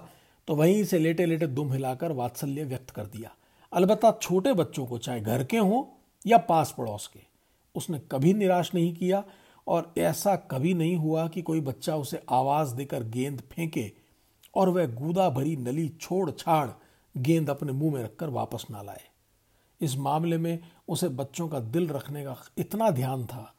तो 0.47 0.56
वहीं 0.56 0.84
से 0.84 1.00
लेटे 1.00 1.26
लेटे 1.26 1.47
दुम 1.47 1.71
हिलाकर 1.74 2.12
वात्सल्य 2.12 2.63
व्यक्त 2.63 2.89
कर 2.89 3.06
दिया। 3.06 3.32
अलबत्ता 3.71 4.12
छोटे 4.21 4.54
बच्चों 4.54 4.86
को, 4.86 4.97
चाहे 4.97 5.21
घर 5.21 5.43
के 5.43 5.58
हों 5.58 5.84
या 6.26 6.38
पास 6.39 6.74
पड़ोस 6.78 7.08
के, 7.08 7.19
उसने 7.76 8.00
कभी 8.12 8.34
निराश 8.34 8.74
नहीं 8.74 8.93
किया 8.95 9.24
और 9.71 9.93
ऐसा 9.97 10.36
कभी 10.36 10.73
नहीं 10.73 10.95
हुआ 10.95 11.27
कि 11.27 11.41
कोई 11.41 11.62
बच्चा 11.62 11.95
उसे 11.95 12.21
आवाज़ 12.29 12.75
देकर 12.75 13.03
गेंद 13.03 13.41
फेंके 13.51 13.91
और 14.55 14.69
वह 14.69 14.86
गूदा 14.86 15.29
भरी 15.29 15.55
नली 15.55 15.88
छोड़ 15.89 16.31
छाड़ 16.31 16.69
गेंद 17.15 17.49
अपने 17.49 17.71
मुँह 17.71 17.93
में 17.93 18.03
रखकर 18.03 18.29
वापस 18.29 18.65
ना 18.71 18.81
लाए। 18.81 19.01
इस 19.81 19.97
मामले 19.97 20.38
में 20.38 20.60
उसे 20.88 21.10
बच्चों 21.10 21.47
का 21.49 21.60
दिल 21.60 21.88
रखने 21.88 22.23
का 22.23 22.36
इतना 22.57 22.89
ध्यान 22.89 23.25
था 23.25 23.53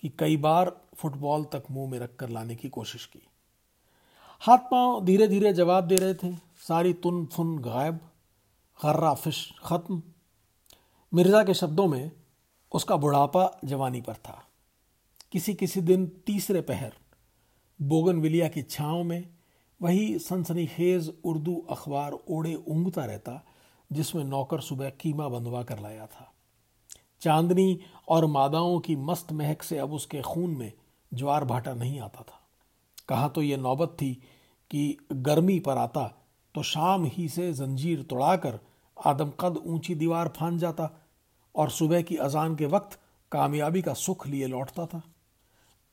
कि 0.00 0.08
कई 0.18 0.36
बार 0.36 0.80
फुटबॉल 0.96 1.44
तक 1.44 1.62
मुँह 1.70 1.90
में 1.90 1.98
रखकर 1.98 2.28
लाने 2.28 2.56
की 2.56 2.68
कोशिश 2.68 3.04
की। 3.06 3.22
हाथ 4.40 4.58
पाँव 4.58 5.04
धीरे 5.04 5.28
धीरे 5.28 5.52
जवाब 5.52 5.86
दे 5.86 5.98
रहे 5.98 6.14
थे। 6.14 6.34
सारी 6.68 6.92
तुन 6.92 7.26
फुन 7.26 7.58
गायब। 7.58 7.98
खर्रा 8.82 9.14
फ़िश 9.14 9.52
खत्म। 9.64 10.02
मिर्ज़ा 11.14 11.44
के 11.44 11.54
शब्दों 11.54 11.86
में 11.86 12.10
उसका 12.72 12.96
बुढ़ापा 12.96 13.60
जवानी 13.64 14.00
पर 14.00 14.14
था। 14.14 14.44
किसी 15.32 15.54
किसी 15.54 15.80
दिन 15.80 16.06
तीसरे 16.26 16.60
पहर, 16.60 16.92
बोगनविलिया 17.80 18.48
की 18.48 18.62
छांव 18.62 19.02
में 19.04 19.28
वही 19.80 20.18
सनसनीखेज 20.18 21.12
उर्दू 21.24 21.54
अखबार 21.70 22.12
ओढ़े 22.12 22.54
ऊँगता 22.54 23.04
रहता, 23.04 23.44
जिसमें 23.90 24.24
नौकर 24.24 24.60
सुबह 24.60 24.90
कीमा 24.90 25.28
बंधवा 25.28 25.62
कर 25.62 25.78
लाया 25.78 26.06
था। 26.06 26.32
चांदनी 27.22 27.78
और 28.08 28.26
मादाओं 28.26 28.78
की 28.80 28.96
मस्त 28.96 29.32
महक 29.32 29.62
से 29.62 29.78
अब 29.78 29.92
उसके 29.92 30.20
खून 30.22 30.50
में 30.50 30.72
ज्वार 31.12 31.44
भाटा 31.44 31.74
नहीं 31.74 32.00
आता 32.00 32.22
था। 32.22 32.40
कहाँ 33.08 33.30
तो 33.34 33.42
ये 33.42 33.56
नौबत 33.56 33.96
थी 34.02 34.12
कि 34.70 34.96
गर्मी 35.12 35.58
पर 35.60 35.76
आता 35.76 36.06
तो 36.54 36.62
शाम 36.62 37.04
ही 37.06 37.28
से 37.28 37.52
जंजीर 37.52 38.02
तोड़ाकर 38.02 38.58
आदमकद 38.96 39.56
ऊँची 39.66 39.94
दीवार 39.94 40.28
फान 40.36 40.58
जाता 40.58 40.90
और 41.54 41.70
सुबह 41.70 42.02
की 42.02 42.16
अजान 42.18 42.56
के 42.56 42.66
वक्त 42.66 42.98
कामयाबी 43.32 43.82
का 43.82 43.94
सुख 43.94 44.26
लिए 44.26 44.46
लौटता 44.46 44.86
था। 44.86 45.02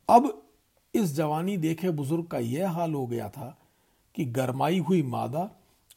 अब 0.10 0.44
इस 0.94 1.16
जवानी 1.16 1.58
देखे 1.58 1.90
बुज़ुर्ग 1.90 2.26
का 2.26 2.38
यह 2.38 2.70
हाल 2.70 2.94
हो 2.94 3.08
गया 3.08 3.30
था 3.30 3.58
कि 4.16 4.26
गरमाई 4.26 4.80
हुई 4.80 5.02
मादा 5.04 5.50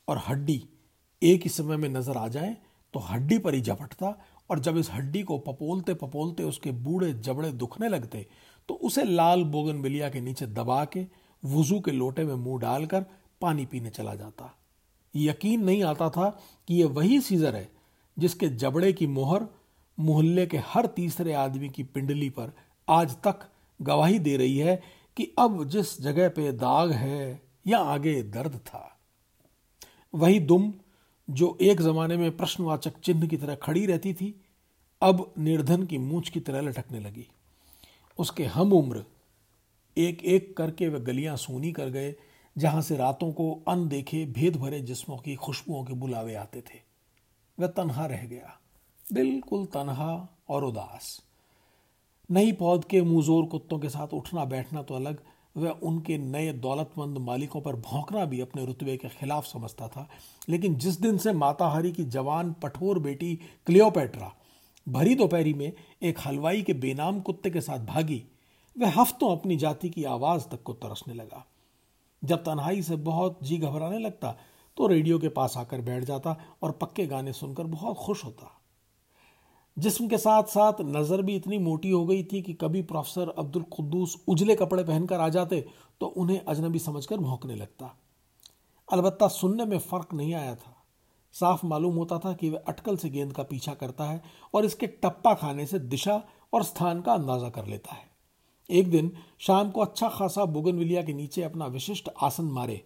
और 0.08 0.22
हड्डी 0.28 0.68
एक 1.22 1.42
ही 1.42 1.50
समय 1.50 1.76
में 1.76 1.88
नज़र 1.88 2.16
आ 2.16 2.28
जाए 2.28 2.56
तो 2.94 3.00
हड्डी 3.00 3.38
पर 3.38 3.54
ही 3.54 3.60
झपटता 3.60 4.18
और 4.50 4.58
जब 4.58 4.76
इस 4.76 4.90
हड्डी 4.90 5.22
को 5.22 5.38
पपोलते 5.38 5.94
पपोलते 5.94 6.42
उसके 6.42 6.70
बूढ़े 6.70 7.12
जबड़े 7.12 7.52
दुखने 7.52 7.88
लगते 7.88 8.26
तो 8.68 8.74
उसे 8.74 9.04
लाल 9.04 9.44
बोगन 9.44 9.82
बिलिया 9.82 10.08
के 10.10 10.20
नीचे 10.20 10.46
दबा 10.46 10.84
के 10.84 11.06
वज़ू 11.44 11.80
के 11.80 11.90
लोटे 11.90 12.24
में 12.24 12.34
मुँह 12.34 12.60
डालकर 12.60 13.06
पानी 13.40 13.66
पीने 13.66 13.90
चला 13.90 14.14
जाता। 14.14 14.56
यकीन 15.16 15.64
नहीं 15.64 15.82
आता 15.84 16.10
था 16.10 16.40
कि 16.68 16.74
यह 16.74 16.86
वही 16.86 17.20
सीजर 17.20 17.56
है 17.56 17.68
जिसके 18.18 18.48
जबड़े 18.48 18.92
की 18.92 19.06
मोहर 19.06 19.46
मोहल्ले 19.98 20.46
के 20.46 20.58
हर 20.58 20.86
तीसरे 20.86 21.32
आदमी 21.32 21.68
की 21.68 21.82
पिंडली 21.82 22.30
पर 22.30 22.52
आज 22.88 23.16
तक 23.16 23.48
गवाही 23.82 24.18
दे 24.18 24.36
रही 24.36 24.58
है 24.58 24.82
कि 25.16 25.34
अब 25.38 25.64
जिस 25.64 26.00
जगह 26.00 26.28
पे 26.28 26.52
दाग 26.52 26.92
है, 26.92 27.42
या 27.66 27.78
आगे 27.78 28.22
दर्द 28.22 28.56
था। 28.56 28.98
वही 30.14 30.40
दुम, 30.40 30.74
जो 31.30 31.58
एक 31.60 31.82
जमाने 31.82 32.16
में 32.16 32.36
प्रश्नवाचक 32.36 32.98
चिन्ह 32.98 33.26
की 33.26 33.36
तरह 33.36 33.54
खड़ी 33.54 33.86
रहती 33.86 34.14
थी, 34.14 34.44
अब 35.02 35.34
निर्धन 35.38 35.86
की 35.86 35.98
मूछ 35.98 36.28
की 36.28 36.40
तरह 36.40 36.60
लटकने 36.60 37.00
लगी। 37.00 37.26
उसके 38.18 38.44
हम 38.44 38.72
उम्र 38.72 39.04
एक 39.98 40.24
एक 40.24 40.56
करके 40.56 40.88
वे 40.88 41.00
गलियाँ 41.00 41.36
सूनी 41.36 41.72
कर 41.72 41.88
गए, 41.88 42.14
जहाँ 42.58 42.82
से 42.82 42.96
रातों 42.96 43.32
को 43.32 43.62
अनदेखे 43.68 44.26
भेद 44.26 44.56
भरे 44.56 44.80
जिस्मों 44.80 45.16
की 45.16 45.34
खुशबुओं 45.34 45.84
के 45.84 45.92
बुलावे 45.92 46.34
आते 46.34 46.60
थे। 46.60 46.80
वह 47.60 47.66
तनहा 47.66 48.06
रह 48.06 48.22
गया। 48.26 48.60
बिल्कुल 49.12 49.66
तनहा 49.66 50.38
और 50.48 50.64
उदास। 50.64 51.29
नई 52.30 52.52
पौध 52.52 52.84
के 52.84 53.02
मुंहजोर 53.02 53.44
कुत्तों 53.46 53.78
के 53.78 53.88
साथ 53.88 54.08
उठना 54.08 54.44
बैठना 54.44 54.82
तो 54.82 54.94
अलग, 54.94 55.18
वह 55.56 55.70
उनके 55.70 56.18
नए 56.18 56.52
दौलतमंद 56.52 57.18
मालिकों 57.18 57.60
पर 57.60 57.76
भौंकना 57.76 58.24
भी 58.24 58.40
अपने 58.40 58.66
रुतबे 58.66 58.96
के 58.96 59.08
खिलाफ 59.08 59.46
समझता 59.46 59.88
था। 59.88 60.08
लेकिन 60.48 60.74
जिस 60.74 61.00
दिन 61.00 61.18
से 61.18 61.32
माताहारी 61.32 61.92
की 61.92 62.04
जवान 62.04 62.52
पठोर 62.52 62.98
बेटी 62.98 63.34
क्लियोपेट्रा 63.66 64.32
भरी 64.86 65.14
दोपहरी 65.14 65.54
में 65.54 65.72
एक 66.02 66.18
हलवाई 66.26 66.62
के 66.62 66.72
बेनाम 66.74 67.20
कुत्ते 67.20 67.50
के 67.50 67.60
साथ 67.60 67.78
भागी, 67.78 68.22
वह 68.76 69.00
हफ्तों 69.00 69.36
अपनी 69.36 69.56
जाति 69.56 69.90
की 69.90 70.04
आवाज़ 70.04 70.48
तक 70.48 70.62
को 70.62 70.72
तरसने 70.72 71.14
लगा। 71.14 71.44
जब 72.22 72.36
तन्हाई 72.36 72.82
से 72.82 72.96
बहुत 72.96 73.38
जी 73.42 73.58
घबराने 73.58 73.98
लगता 73.98 74.36
तो 74.76 74.86
रेडियो 74.86 75.18
के 75.18 75.28
पास 75.28 75.56
आकर 75.56 75.80
बैठ 75.80 76.04
जाता 76.04 76.36
और 76.62 76.70
पक्के 76.72 77.06
गाने 77.06 77.32
सुनकर 77.32 77.64
बहुत 77.64 77.96
खुश 77.96 78.24
होता। 78.24 78.59
जिस्म 79.80 80.06
के 80.08 80.18
साथ 80.18 80.42
साथ 80.44 80.80
नज़र 80.86 81.22
भी 81.22 81.34
इतनी 81.36 81.58
मोटी 81.58 81.90
हो 81.90 82.04
गई 82.06 82.22
थी 82.22 82.40
कि 82.42 82.52
कभी 82.54 82.82
प्रोफेसर 82.82 83.28
अब्दुल 83.38 83.62
खुद्दूस 83.72 84.16
उजले 84.28 84.54
कपड़े 84.56 84.82
पहनकर 84.84 85.20
आ 85.20 85.28
जाते 85.28 85.64
तो 86.00 86.06
उन्हें 86.06 86.40
अजनबी 86.40 86.78
समझकर 86.78 87.16
भौंकने 87.18 87.54
लगता। 87.54 87.94
अलबत्ता 88.88 89.28
सुनने 89.28 89.64
में 89.64 89.78
फ़र्क 89.80 90.14
नहीं 90.14 90.34
आया 90.34 90.54
था। 90.54 90.76
साफ़ 91.34 91.64
मालूम 91.66 91.96
होता 91.96 92.18
था 92.18 92.32
कि 92.32 92.50
वह 92.50 92.62
अटकल 92.68 92.96
से 92.96 93.10
गेंद 93.10 93.32
का 93.32 93.42
पीछा 93.42 93.74
करता 93.74 94.04
है 94.04 94.22
और 94.54 94.64
इसके 94.64 94.86
टप्पा 94.86 95.34
खाने 95.34 95.66
से 95.66 95.78
दिशा 95.78 96.20
और 96.52 96.64
स्थान 96.64 97.00
का 97.00 97.12
अंदाज़ा 97.12 97.48
कर 97.48 97.66
लेता 97.66 97.94
है। 97.94 98.08
एक 98.70 98.90
दिन 98.90 99.12
शाम 99.40 99.70
को 99.70 99.80
अच्छा 99.80 100.08
खासा 100.08 100.44
बोगनविलिया 100.46 101.02
के 101.02 101.12
नीचे 101.12 101.42
अपना 101.42 101.66
विशिष्ट 101.68 102.10
आसन 102.22 102.44
मारे। 102.50 102.84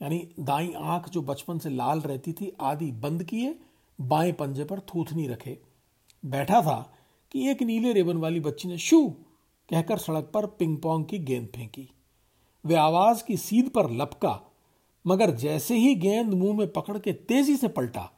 यानी 0.00 0.26
दाई 0.40 0.72
आँख 0.76 1.08
जो 1.08 1.22
बचपन 1.22 1.58
से 1.58 1.70
लाल 1.70 2.00
रहती 2.00 2.32
थी 2.32 2.52
आदि 2.60 2.90
बंद 2.92 3.22
किए, 3.24 3.58
बाएँ 3.98 4.32
पंजे 4.32 4.64
पर 4.64 4.80
थूथनी 4.88 5.26
रखे। 5.28 5.58
बैठा 6.24 6.60
था 6.62 6.94
कि 7.32 7.48
एक 7.48 7.62
नीले 7.62 7.92
रेबन 7.92 8.16
वाली 8.16 8.40
बच्ची 8.40 8.68
ने 8.68 8.78
शू 8.78 9.08
कहकर 9.68 9.98
सड़क 9.98 10.30
पर 10.34 10.46
पिंग 10.46 10.76
पोंग 10.78 11.04
की 11.04 11.18
गेंद 11.18 11.48
फेंकी। 11.48 11.88
वे 12.64 12.74
आवाज़ 12.74 13.24
की 13.24 13.36
सीध 13.36 13.68
पर 13.68 13.90
लपका, 13.90 14.40
मगर 15.06 15.30
जैसे 15.30 15.76
ही 15.76 15.94
गेंद 15.94 16.34
मुँह 16.34 16.58
में 16.58 16.72
पकड़ 16.72 16.98
के 16.98 17.12
तेज़ी 17.12 17.56
से 17.56 17.68
पलटा, 17.68 18.10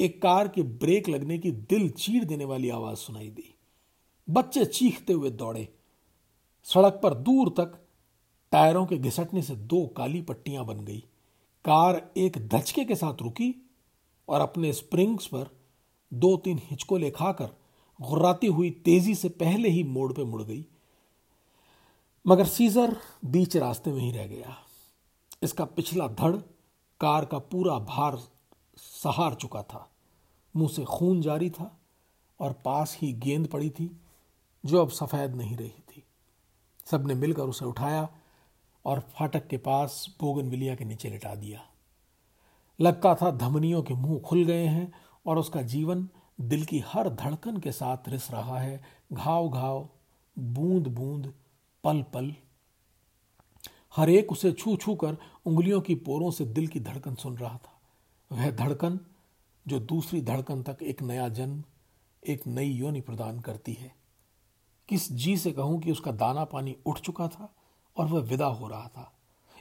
एक 0.00 0.20
कार 0.22 0.48
के 0.48 0.62
ब्रेक 0.62 1.08
लगने 1.08 1.38
की 1.38 1.50
दिल 1.50 1.88
चीर 1.90 2.24
देने 2.24 2.44
वाली 2.44 2.70
आवाज़ 2.70 2.98
सुनाई 2.98 3.28
दी। 3.28 3.54
बच्चे 4.28 4.64
चीखते 4.64 5.12
हुए 5.12 5.30
दौड़े। 5.30 5.68
सड़क 6.66 7.00
पर 7.02 7.14
दूर 7.14 7.48
तक 7.48 7.80
टायरों 8.52 8.86
के 8.86 8.96
घिसटने 8.96 9.42
से 9.42 9.56
दो 9.56 9.86
काली 9.86 10.22
पट्टियाँ 10.22 10.64
बन 10.66 10.80
गई। 10.80 10.98
कार 11.64 12.10
एक 12.16 12.38
धचके 12.48 12.84
के 12.84 12.94
साथ 12.94 13.22
रुकी 13.22 13.54
और 14.28 14.40
अपने 14.40 14.72
स्प्रिंग्स 14.72 15.26
पर 15.26 15.50
दो 16.18 16.36
तीन 16.36 16.60
हिचकोले 16.64 17.10
खाकर 17.10 17.50
गुर्राती 18.00 18.46
हुई 18.46 18.70
तेज़ी 18.70 19.14
से 19.14 19.28
पहले 19.28 19.68
ही 19.68 19.82
मोड़ 19.82 20.12
पे 20.12 20.24
मुड़ 20.24 20.42
गई। 20.42 20.66
मगर 22.26 22.46
सीजर 22.46 22.96
बीच 23.24 23.56
रास्ते 23.56 23.92
में 23.92 24.00
ही 24.00 24.10
रह 24.10 24.26
गया। 24.26 24.56
इसका 25.42 25.64
पिछला 25.64 26.08
धड़ 26.08 26.36
कार 27.00 27.24
का 27.24 27.38
पूरा 27.38 27.78
भार 27.78 28.18
सहार 28.76 29.34
चुका 29.34 29.62
था। 29.62 29.90
मुँह 30.56 30.68
से 30.68 30.84
खून 30.84 31.22
जारी 31.22 31.50
था 31.50 31.80
और 32.40 32.52
पास 32.52 32.98
ही 33.00 33.12
गेंद 33.12 33.46
पड़ी 33.46 33.70
थी, 33.70 34.00
जो 34.66 34.80
अब 34.80 34.90
सफ़ेद 34.90 35.34
नहीं 35.34 35.56
रही 35.56 35.68
थी। 35.68 36.04
सबने 36.86 37.14
मिलकर 37.14 37.42
उसे 37.42 37.64
उठाया 37.64 38.08
और 38.84 39.00
फाटक 39.00 39.46
के 39.46 39.56
पास 39.56 40.16
बोगन 40.20 40.48
विलिया 40.48 40.74
के 40.74 40.84
नीचे 40.84 41.10
लिटा 41.10 41.34
दिया। 41.34 41.66
लगता 42.80 43.14
था 43.14 43.30
धमनियों 43.30 43.82
के 43.82 43.94
मुँह 43.94 44.20
खुल 44.20 44.44
गए 44.44 44.66
हैं 44.66 44.92
और 45.26 45.38
उसका 45.38 45.62
जीवन 45.62 46.08
दिल 46.40 46.64
की 46.64 46.78
हर 46.86 47.08
धड़कन 47.08 47.56
के 47.56 47.72
साथ 47.72 48.08
रिस 48.08 48.30
रहा 48.30 48.58
है। 48.58 48.82
घाव 49.12 49.48
घाव 49.48 49.88
बूंद 50.38 50.88
बूंद 50.88 51.32
पल 51.84 52.02
पल 52.02 52.34
हर 53.96 54.10
एक 54.10 54.32
उसे 54.32 54.52
छू 54.52 54.76
छू 54.76 54.94
कर 54.94 55.16
उंगलियों 55.46 55.80
की 55.80 55.94
पोरों 55.94 56.30
से 56.30 56.44
दिल 56.44 56.66
की 56.66 56.80
धड़कन 56.80 57.14
सुन 57.14 57.36
रहा 57.36 57.56
था। 57.56 57.80
वह 58.32 58.50
धड़कन, 58.50 59.00
जो 59.68 59.80
दूसरी 59.80 60.20
धड़कन 60.20 60.62
तक 60.62 60.78
एक 60.82 61.02
नया 61.02 61.28
जन्म, 61.28 61.64
एक 62.26 62.46
नई 62.46 62.70
योनि 62.70 63.00
प्रदान 63.00 63.40
करती 63.40 63.72
है। 63.72 63.94
किस 64.88 65.12
जी 65.12 65.36
से 65.36 65.52
कहूँ 65.52 65.80
कि 65.80 65.92
उसका 65.92 66.12
दाना 66.12 66.44
पानी 66.44 66.76
उठ 66.86 67.00
चुका 67.00 67.28
था 67.28 67.54
और 67.96 68.06
वह 68.06 68.20
विदा 68.20 68.46
हो 68.46 68.68
रहा 68.68 68.88
था। 68.88 69.12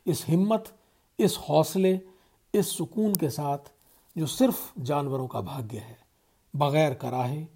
इस 0.05 0.25
हिम्मत, 0.27 0.79
इस 1.19 1.37
हौसले, 1.49 2.01
इस 2.53 2.77
सुकून 2.77 3.15
के 3.15 3.29
साथ 3.29 3.71
जो 4.17 4.25
सिर्फ़ 4.25 4.79
जानवरों 4.79 5.27
का 5.27 5.41
भाग्य 5.41 5.77
है, 5.77 5.97
बगैर 6.55 6.93
कराहे, 6.93 7.47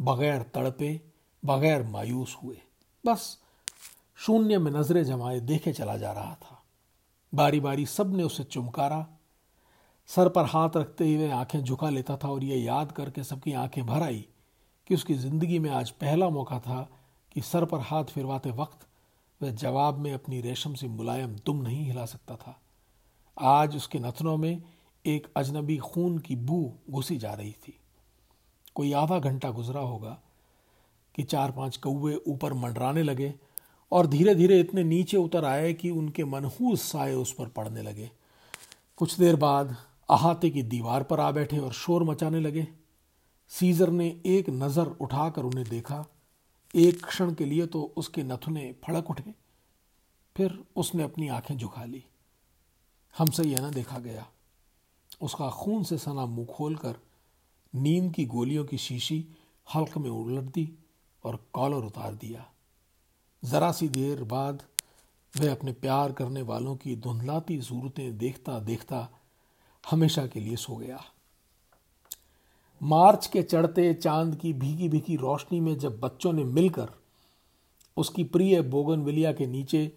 बगैर 0.00 0.42
तड़पे, 0.42 1.00
बगैर 1.44 1.82
मायूस 1.82 2.36
हुए। 2.44 2.56
बस 3.06 3.38
शून्य 4.16 4.58
में 4.58 4.72
नज़रें 4.72 5.04
जमाए 5.04 5.40
देखे 5.40 5.72
चला 5.72 5.96
जा 5.96 6.12
रहा 6.12 6.34
था। 6.34 6.62
बारी 7.34 7.60
बारी 7.60 7.86
सबने 7.86 8.22
उसे 8.22 8.44
चुमकारा। 8.44 9.06
सर 10.06 10.28
पर 10.28 10.44
हाथ 10.44 10.70
रखते 10.76 11.14
हुए 11.14 11.30
आँखें 11.30 11.62
झुका 11.64 11.90
लेता 11.90 12.16
था 12.16 12.28
और 12.28 12.44
यह 12.44 12.64
याद 12.64 12.92
करके 12.92 13.24
सबकी 13.24 13.52
आँखें 13.52 13.86
भर 13.86 14.02
आई 14.02 14.28
कि 14.86 14.94
उसकी 14.94 15.14
ज़िंदगी 15.14 15.58
में 15.58 15.70
आज 15.70 15.90
पहला 15.90 16.28
मौका 16.28 16.58
था 16.58 16.90
कि 17.32 17.40
सर 17.40 17.64
पर 17.64 17.78
हाथ 17.78 18.04
फिरवाते 18.04 18.50
वक्त 18.50 18.86
वह 19.42 19.50
जवाब 19.50 19.98
में 19.98 20.12
अपनी 20.14 20.40
रेशम 20.40 20.74
से 20.74 20.88
मुलायम 20.88 21.36
दुम 21.46 21.62
नहीं 21.62 21.84
हिला 21.86 22.04
सकता 22.06 22.36
था। 22.36 22.60
आज 23.38 23.76
उसके 23.76 23.98
नथनों 23.98 24.36
में 24.36 24.62
एक 25.04 25.26
अजनबी 25.36 25.76
खून 25.76 26.18
की 26.18 26.36
बू 26.36 26.72
घुसी 26.90 27.16
जा 27.16 27.32
रही 27.32 27.52
थी। 27.52 27.78
कोई 28.74 28.92
आधा 28.92 29.18
घंटा 29.18 29.50
गुजरा 29.50 29.80
होगा 29.80 30.18
कि 31.14 31.22
चार 31.22 31.50
पाँच 31.52 31.76
कौए 31.76 32.14
ऊपर 32.26 32.52
मंडराने 32.52 33.02
लगे 33.02 33.32
और 33.92 34.06
धीरे 34.06 34.34
धीरे 34.34 34.60
इतने 34.60 34.84
नीचे 34.84 35.16
उतर 35.16 35.44
आए 35.44 35.72
कि 35.72 35.90
उनके 35.90 36.24
मनहूस 36.24 36.82
साए 36.82 37.14
उस 37.14 37.32
पर 37.32 37.48
पड़ने 37.48 37.82
लगे। 37.82 38.10
कुछ 38.98 39.18
देर 39.18 39.36
बाद 39.36 39.76
अहाते 40.10 40.50
की 40.50 40.62
दीवार 40.62 41.02
पर 41.02 41.20
आ 41.20 41.30
बैठे 41.32 41.58
और 41.58 41.72
शोर 41.72 42.04
मचाने 42.04 42.40
लगे। 42.40 42.66
सीजर 43.50 43.90
ने 43.90 44.06
एक 44.26 44.50
नज़र 44.50 44.86
उठाकर 45.00 45.42
उन्हें 45.42 45.68
देखा। 45.68 46.04
एक 46.74 47.04
क्षण 47.04 47.34
के 47.34 47.44
लिए 47.44 47.66
तो 47.66 47.82
उसके 47.96 48.22
नथुने 48.22 48.74
फड़क 48.84 49.10
उठे। 49.10 49.34
फिर 50.36 50.58
उसने 50.76 51.02
अपनी 51.02 51.28
आँखें 51.28 51.56
झुका 51.56 51.84
ली। 51.84 52.04
हमसे 53.14 53.42
यह 53.42 53.66
न 53.66 53.70
देखा 53.70 53.98
गया 53.98 54.26
उसका 55.22 55.50
खून 55.50 55.82
से 55.82 55.98
सना 55.98 56.26
मुँह 56.26 56.46
खोलकर 56.46 56.96
नींद 57.74 58.14
की 58.14 58.24
गोलियों 58.26 58.64
की 58.64 58.78
शीशी 58.78 59.26
हल्क 59.74 59.98
में 59.98 60.10
उलट 60.10 60.44
दी 60.44 60.78
और 61.24 61.38
कॉलर 61.52 61.84
उतार 61.84 62.14
दिया। 62.14 62.46
जरा 63.44 63.72
सी 63.72 63.88
देर 63.88 64.24
बाद 64.24 64.62
वह 65.40 65.52
अपने 65.52 65.72
प्यार 65.72 66.12
करने 66.12 66.42
वालों 66.42 66.76
की 66.76 66.96
धुंधलाती 66.96 67.62
सूरतें 67.62 68.18
देखता 68.18 68.60
देखता 68.60 69.08
हमेशा 69.90 70.26
के 70.26 70.40
लिए 70.40 70.56
सो 70.56 70.76
गया। 70.76 71.04
मार्च 72.82 73.26
के 73.26 73.42
चढ़ते 73.42 73.94
चाँद 73.94 74.36
की 74.36 74.52
भीगी 74.52 74.88
भीगी 74.88 75.16
रोशनी 75.16 75.60
में 75.60 75.78
जब 75.78 76.00
बच्चों 76.00 76.32
ने 76.32 76.44
मिलकर 76.44 76.90
उसकी 77.96 78.24
प्रिय 78.24 78.62
बोगनविलिया 78.62 79.32
के 79.32 79.46
नीचे 79.46 79.92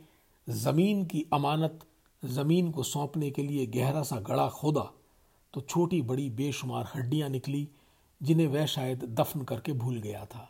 ज़मीन 0.49 1.05
की 1.05 1.25
अमानत, 1.33 1.79
ज़मीन 2.25 2.71
को 2.71 2.83
सौंपने 2.83 3.31
के 3.31 3.43
लिए 3.43 3.65
गहरा 3.65 4.03
सा 4.03 4.15
गड़ा 4.15 4.49
खोदा 4.49 4.91
तो 5.53 5.61
छोटी 5.61 6.01
बड़ी 6.01 6.29
बेशुमार 6.29 6.91
हड्डियाँ 6.95 7.29
निकली, 7.29 7.67
जिन्हें 8.21 8.47
वह 8.47 8.65
शायद 8.65 9.03
दफन 9.19 9.41
करके 9.41 9.73
भूल 9.73 9.97
गया 9.97 10.25
था। 10.25 10.49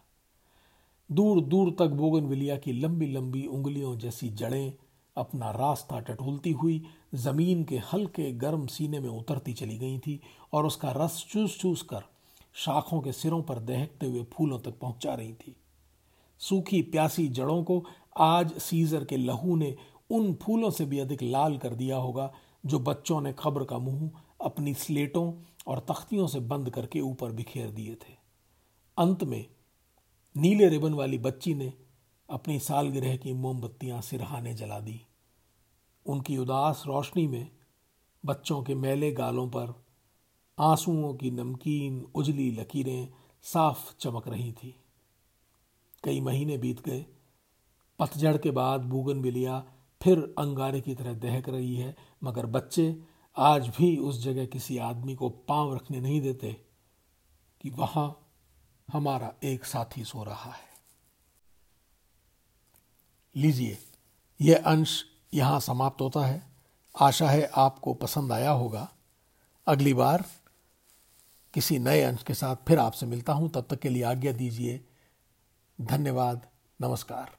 दूर 1.10 1.42
दूर 1.42 1.76
तक 1.80 1.88
बोगनविलिया 1.88 2.58
की 2.58 2.72
लंबी 2.72 3.08
लंबी 3.08 3.46
उंगलियों 3.46 3.98
जैसी 3.98 4.30
जड़ें 4.30 4.74
अपना 5.18 5.52
रास्ता 5.52 6.00
टटोलती 6.00 6.52
हुई 6.52 6.82
ज़मीन 7.16 7.64
के 7.64 7.78
हल्के 7.94 8.32
गर्म 8.32 8.66
सीने 8.68 9.00
में 9.00 9.10
उतरती 9.10 9.54
चली 9.54 9.78
गई 9.78 9.98
थी 10.00 10.20
और 10.54 10.66
उसका 10.66 10.92
रस 10.96 11.26
चूस 11.30 11.58
चूस 11.60 11.82
कर 11.82 12.04
शाखों 12.56 13.02
के 13.02 13.12
सिरों 13.12 13.42
पर 13.44 13.60
दहकते 13.60 14.06
हुए 14.06 14.26
फूलों 14.34 14.60
तक 14.60 14.80
पहुँचा 14.80 15.14
रही 15.14 15.34
थी। 15.34 15.56
सूखी 16.42 16.82
प्यासी 16.82 17.28
जड़ों 17.28 17.64
को 17.64 17.84
आज 18.18 18.54
सीजर 18.58 19.06
के 19.06 19.18
लहू 19.18 19.56
ने 19.56 19.76
उन 20.10 20.34
फूलों 20.34 20.70
से 20.70 20.86
भी 20.86 21.00
अधिक 21.00 21.24
लाल 21.24 21.58
कर 21.58 21.76
दिया 21.76 21.98
होगा, 21.98 22.32
जो 22.66 22.80
बच्चों 22.80 23.22
ने 23.22 23.34
खबर 23.34 23.64
का 23.64 23.78
मुँह 23.78 24.10
अपनी 24.42 24.74
स्लेटों 24.74 25.34
और 25.68 25.80
तख्तियों 25.80 26.28
से 26.28 26.40
बंद 26.40 26.70
करके 26.70 27.00
ऊपर 27.00 27.32
बिखेर 27.32 27.72
दिए 27.72 27.96
थे। 27.96 28.14
अंत 28.98 29.24
में 29.24 29.46
नीले 30.38 30.70
रिबन 30.70 30.94
वाली 30.94 31.18
बच्ची 31.18 31.54
ने 31.54 31.74
अपनी 32.30 32.60
सालगिरह 32.60 33.18
की 33.18 33.34
मोमबत्तियाँ 33.34 34.02
सिरहाने 34.02 34.54
जला 34.54 34.80
दी। 34.80 35.02
उनकी 36.06 36.38
उदास 36.38 36.84
रोशनी 36.88 37.28
में 37.28 37.52
बच्चों 38.26 38.64
के 38.64 38.76
मैले 38.76 39.12
गालों 39.12 39.50
पर 39.50 39.86
आंसुओं 40.60 41.14
की 41.14 41.32
नमकीन, 41.32 42.08
उजली 42.16 42.52
लकीरें 42.52 43.10
साफ़ 43.44 43.96
चमक 44.00 44.28
रही 44.28 44.52
थी। 44.52 44.76
कई 46.04 46.22
महीने 46.22 46.58
बीत 46.58 46.82
गए। 46.86 47.06
पतझड़ 48.00 48.38
के 48.38 48.52
बाद 48.52 48.82
बूगन 48.82 49.22
बिलिया 49.22 49.66
फिर 50.02 50.36
अंगारे 50.38 50.82
की 50.82 50.96
तरह 50.96 51.14
दहक 51.14 51.50
रही 51.50 51.76
है, 51.76 51.96
मगर 52.24 52.46
बच्चे 52.46 53.04
आज 53.38 53.68
भी 53.68 53.98
उस 53.98 54.24
जगह 54.24 54.46
किसी 54.46 54.78
आदमी 54.78 55.16
को 55.16 55.30
पाँव 55.30 55.76
रखने 55.76 56.00
नहीं 56.00 56.22
देते 56.22 56.54
कि 57.62 57.70
वहाँ 57.70 58.28
हमारा 58.92 59.34
एक 59.44 59.66
साथी 59.66 60.04
सो 60.04 60.24
रहा 60.24 60.52
है। 60.52 60.68
लीजिए 63.36 63.78
यह 64.42 64.64
अंश 64.66 65.06
यहाँ 65.34 65.60
समाप्त 65.60 66.02
होता 66.02 66.26
है। 66.26 66.44
आशा 67.02 67.30
है 67.30 67.52
आपको 67.56 67.94
पसंद 67.94 68.32
आया 68.32 68.52
होगा। 68.52 68.92
अगली 69.68 69.94
बार 69.94 70.26
किसी 71.54 71.80
नए 71.80 72.02
अंश 72.02 72.24
के 72.24 72.34
साथ 72.34 72.56
फिर 72.68 72.80
आपसे 72.80 73.06
मिलता 73.06 73.34
हूँ। 73.34 73.50
तब 73.50 73.68
तक 73.70 73.80
के 73.80 73.90
लिए 73.90 74.04
आज्ञा 74.04 74.32
दीजिए। 74.32 74.86
धन्यवाद। 75.82 76.48
नमस्कार। 76.82 77.38